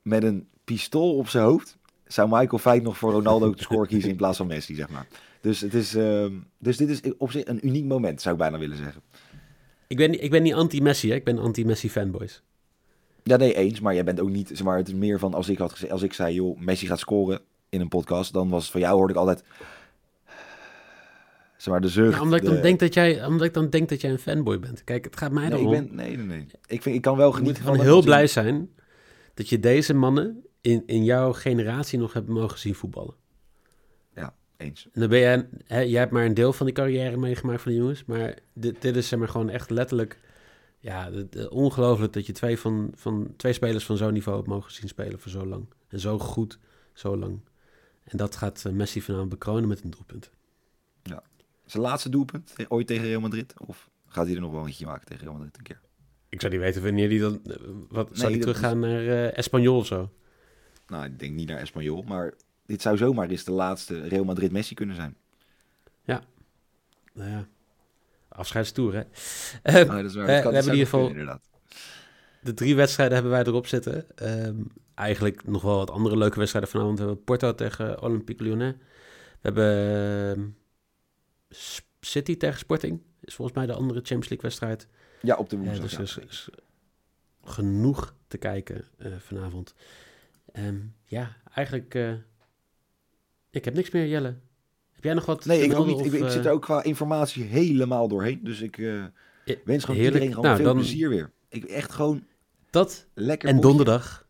met 0.01 0.23
een 0.23 0.47
pistool 0.63 1.15
op 1.17 1.27
zijn 1.29 1.43
hoofd, 1.43 1.77
zou 2.05 2.29
Michael 2.29 2.57
Feit 2.57 2.83
nog 2.83 2.97
voor 2.97 3.11
Ronaldo 3.11 3.53
te 3.53 3.63
scoren 3.63 3.87
kiezen 3.87 4.09
in 4.09 4.15
plaats 4.15 4.37
van 4.37 4.47
Messi, 4.47 4.75
zeg 4.75 4.89
maar. 4.89 5.07
Dus, 5.41 5.61
het 5.61 5.73
is, 5.73 5.95
ehm, 5.95 6.33
dus 6.57 6.77
dit 6.77 6.89
is 6.89 7.01
op 7.17 7.31
zich 7.31 7.45
een 7.45 7.67
uniek 7.67 7.85
moment, 7.85 8.21
zou 8.21 8.35
ik 8.35 8.41
bijna 8.41 8.57
willen 8.57 8.77
zeggen. 8.77 9.01
Ik 9.87 9.97
ben, 9.97 10.11
niet- 10.11 10.21
ik 10.21 10.29
ben 10.31 10.43
niet 10.43 10.53
anti-Messi, 10.53 11.11
ik 11.13 11.23
ben 11.23 11.39
anti-Messi 11.39 11.89
fanboys. 11.89 12.41
Ja, 13.27 13.35
nee, 13.37 13.53
eens, 13.55 13.79
maar 13.79 13.93
jij 13.93 14.03
bent 14.03 14.19
ook 14.19 14.29
niet, 14.29 14.47
zeg 14.47 14.63
maar, 14.63 14.77
het 14.77 14.87
is 14.87 14.93
meer 14.93 15.19
van, 15.19 15.33
als 15.33 15.49
ik, 15.49 15.57
had 15.57 15.71
gezegd, 15.71 15.91
als 15.91 16.01
ik 16.01 16.13
zei, 16.13 16.33
joh, 16.33 16.59
Messi 16.59 16.87
gaat 16.87 16.99
scoren 16.99 17.41
in 17.69 17.81
een 17.81 17.87
podcast, 17.87 18.33
dan 18.33 18.49
was 18.49 18.61
het 18.63 18.71
van 18.71 18.81
jou, 18.81 18.95
hoorde 18.95 19.13
ik 19.13 19.19
altijd, 19.19 19.43
zeg 21.57 21.67
maar, 21.73 21.81
de 21.81 21.87
zucht. 21.87 22.15
Ja, 22.15 22.21
omdat, 22.21 22.39
ik 22.39 22.45
de- 22.45 22.51
dan 22.53 22.61
denk 22.61 22.79
dat 22.79 22.93
jij, 22.93 23.25
omdat 23.25 23.47
ik 23.47 23.53
dan 23.53 23.69
denk 23.69 23.89
dat 23.89 24.01
jij 24.01 24.11
een 24.11 24.19
fanboy 24.19 24.59
bent. 24.59 24.83
Kijk, 24.83 25.05
het 25.05 25.17
gaat 25.17 25.31
mij 25.31 25.49
Nee, 25.49 25.61
ik 25.61 25.69
ben, 25.69 25.87
nee, 25.91 26.17
nee, 26.17 26.25
nee. 26.25 26.45
Ik, 26.67 26.81
vind, 26.81 26.95
ik 26.95 27.01
kan 27.01 27.17
wel 27.17 27.31
genieten 27.31 27.63
van 27.63 27.79
heel 27.79 28.03
blij 28.03 28.27
zijn 28.27 28.69
dat 29.33 29.49
je 29.49 29.59
deze 29.59 29.93
mannen 29.93 30.43
in, 30.61 30.83
in 30.85 31.03
jouw 31.03 31.33
generatie 31.33 31.99
nog 31.99 32.13
hebt 32.13 32.27
mogen 32.27 32.59
zien 32.59 32.75
voetballen. 32.75 33.15
Eens. 34.57 34.87
En 34.93 34.99
dan 34.99 35.09
ben 35.09 35.19
jij, 35.19 35.47
hè, 35.65 35.79
jij 35.79 35.99
hebt 35.99 36.11
maar 36.11 36.25
een 36.25 36.33
deel 36.33 36.53
van 36.53 36.65
die 36.65 36.75
carrière 36.75 37.17
meegemaakt 37.17 37.61
van 37.61 37.71
de 37.71 37.77
jongens, 37.77 38.05
maar 38.05 38.35
dit, 38.53 38.81
dit 38.81 38.95
is 38.95 39.07
zeg 39.07 39.19
maar 39.19 39.27
gewoon 39.27 39.49
echt 39.49 39.69
letterlijk, 39.69 40.19
ja, 40.85 41.09
de- 41.09 41.49
ongelooflijk 41.51 42.13
dat 42.13 42.25
je 42.25 42.31
twee, 42.33 42.59
van, 42.59 42.91
van, 42.95 43.33
twee 43.37 43.53
spelers 43.53 43.85
van 43.85 43.97
zo'n 43.97 44.13
niveau 44.13 44.37
hebt 44.37 44.49
mogen 44.49 44.71
zien 44.73 44.87
spelen 44.87 45.19
voor 45.19 45.31
zo 45.31 45.45
lang. 45.45 45.65
En 45.87 45.99
zo 45.99 46.19
goed, 46.19 46.59
zo 46.93 47.17
lang. 47.17 47.39
En 48.03 48.17
dat 48.17 48.35
gaat 48.35 48.65
eh, 48.65 48.71
Messi 48.71 49.01
vanavond 49.01 49.29
bekronen 49.29 49.67
met 49.67 49.83
een 49.83 49.89
doelpunt. 49.89 50.31
Zijn 51.65 51.83
laatste 51.83 52.09
doelpunt 52.09 52.55
te- 52.55 52.65
ooit 52.69 52.87
tegen 52.87 53.05
Real 53.05 53.19
Madrid? 53.21 53.53
Of 53.57 53.89
gaat 54.07 54.25
hij 54.25 54.35
er 54.35 54.41
nog 54.41 54.51
wel 54.51 54.65
eentje 54.67 54.85
maken 54.85 55.05
tegen 55.07 55.23
Real 55.23 55.33
Madrid 55.35 55.57
een 55.57 55.63
keer? 55.63 55.79
Ik 56.29 56.41
zou 56.41 56.53
niet 56.53 56.61
weten 56.61 56.83
wanneer 56.83 57.09
die 57.09 57.19
dan, 57.19 57.41
eh, 57.45 57.55
wat, 57.89 58.09
zou 58.11 58.31
die 58.33 58.41
dat 58.41 58.47
teruggaan 58.47 58.79
naar 58.79 59.07
eh 59.07 59.37
Espanyol 59.37 59.77
of 59.77 59.85
zo? 59.85 60.11
Nou, 60.87 61.05
ik 61.05 61.19
denk 61.19 61.33
niet 61.33 61.47
naar 61.47 61.59
Espanyol, 61.59 62.01
maar 62.01 62.33
dit 62.65 62.81
zou 62.81 62.97
zomaar 62.97 63.29
eens 63.29 63.43
de 63.43 63.51
laatste 63.51 64.07
Real 64.07 64.23
Madrid 64.23 64.51
Messi 64.51 64.75
kunnen 64.75 64.95
zijn. 64.95 65.15
Nou 67.13 67.29
ja, 67.29 67.47
afscheidstoer 68.35 68.93
hè. 68.93 69.01
Eh, 69.61 69.75
Oh, 69.89 69.95
dat 69.95 70.05
is 70.05 70.15
waar. 70.15 70.27
eh, 70.27 70.43
Dat 70.43 70.43
we 70.43 70.53
hebben 70.53 70.63
zou 70.63 70.65
in 70.65 70.71
ieder 70.71 70.87
geval- 70.87 71.07
inderdaad. 71.09 71.41
De 72.41 72.53
drie 72.53 72.75
wedstrijden 72.75 73.13
hebben 73.13 73.31
wij 73.33 73.43
erop 73.43 73.67
zitten. 73.67 74.17
Ehm, 74.17 74.55
eigenlijk 74.95 75.47
nog 75.47 75.61
wel 75.61 75.75
wat 75.77 75.89
andere 75.91 76.17
leuke 76.17 76.37
wedstrijden 76.39 76.71
vanavond. 76.71 76.99
We 76.99 77.05
hebben 77.05 77.23
Porto 77.23 77.55
tegen 77.55 78.01
Olympique 78.01 78.43
Lyonnais. 78.43 78.73
We 79.41 79.51
hebben 79.51 80.35
ehm, 80.37 80.47
City 82.01 82.37
tegen 82.37 82.59
Sporting. 82.59 83.01
Is 83.21 83.35
volgens 83.35 83.57
mij 83.57 83.65
de 83.65 83.73
andere 83.73 83.99
Champions 83.99 84.29
League 84.29 84.41
wedstrijd. 84.49 84.87
Ja, 85.21 85.35
op 85.35 85.49
de 85.49 85.55
Ja, 85.57 85.61
woensdag. 85.63 85.89
dus 85.99 86.15
ja. 86.15 86.21
er 86.21 86.27
is, 86.27 86.33
is 86.33 86.49
genoeg 87.43 88.13
te 88.27 88.37
kijken 88.37 88.85
eh, 88.97 89.11
vanavond. 89.19 89.73
Ehm, 90.51 90.77
ja, 91.05 91.35
eigenlijk... 91.53 91.95
eh, 91.95 92.13
ik 93.49 93.65
heb 93.65 93.73
niks 93.73 93.91
meer, 93.91 94.07
Jelle. 94.07 94.35
Heb 95.05 95.13
jij 95.13 95.23
nog 95.25 95.35
wat 95.35 95.45
Nee, 95.45 95.57
ik 95.61 95.71
ook 95.71 95.85
melden 95.85 96.03
niet. 96.03 96.13
Ik, 96.13 96.19
of, 96.21 96.27
ik 96.27 96.31
zit 96.33 96.39
eh, 96.41 96.45
er 96.45 96.51
ook 96.51 96.61
qua 96.61 96.83
informatie 96.83 97.43
helemaal 97.43 98.07
doorheen. 98.07 98.39
Dus 98.43 98.61
ik 98.61 98.77
eh, 98.77 98.85
wens 98.85 99.03
gewoon 99.45 99.65
heerlijk. 99.65 99.95
iedereen 99.95 100.29
gewoon 100.29 100.43
Nou, 100.45 100.55
veel 100.55 100.65
dan- 100.65 100.75
plezier 100.75 101.09
weer. 101.09 101.31
Ik 101.49 101.63
echt 101.63 101.91
gewoon 101.91 102.23
Dat 102.69 103.05
lekker 103.13 103.49
En 103.49 103.59
donderdag, 103.61 104.27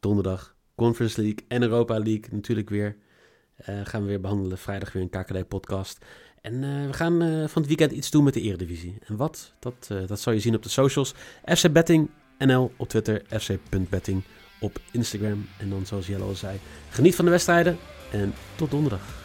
donderdag, 0.00 0.56
Conference 0.74 1.20
League 1.20 1.44
en 1.48 1.62
Europa 1.62 1.94
League 1.98 2.24
natuurlijk 2.30 2.68
weer. 2.70 2.96
eh, 3.56 3.80
gaan 3.84 4.02
we 4.02 4.08
weer 4.08 4.20
behandelen. 4.20 4.58
Vrijdag 4.58 4.92
weer 4.92 5.02
een 5.02 5.10
KKD-podcast. 5.10 5.98
En 6.40 6.60
we 6.86 6.92
gaan 6.92 7.18
van 7.48 7.62
het 7.62 7.66
weekend 7.66 7.92
iets 7.92 8.10
doen 8.10 8.24
met 8.24 8.34
de 8.34 8.40
Eredivisie. 8.40 8.98
En 9.06 9.16
wat? 9.16 9.52
Dat, 9.58 9.90
dat 10.06 10.20
zal 10.20 10.32
je 10.32 10.40
zien 10.40 10.54
op 10.54 10.62
de 10.62 10.68
socials. 10.68 11.14
FC 11.44 11.72
Betting 11.72 12.10
NL 12.38 12.72
op 12.76 12.88
Twitter. 12.88 13.22
FC.betting 13.40 14.22
op 14.60 14.80
Instagram. 14.92 15.46
En 15.58 15.70
dan, 15.70 15.86
zoals 15.86 16.06
Jelle 16.06 16.24
al 16.24 16.34
zei, 16.34 16.58
geniet 16.90 17.14
van 17.14 17.24
de 17.24 17.30
wedstrijden. 17.30 17.78
En 18.12 18.32
tot 18.56 18.70
donderdag. 18.70 19.19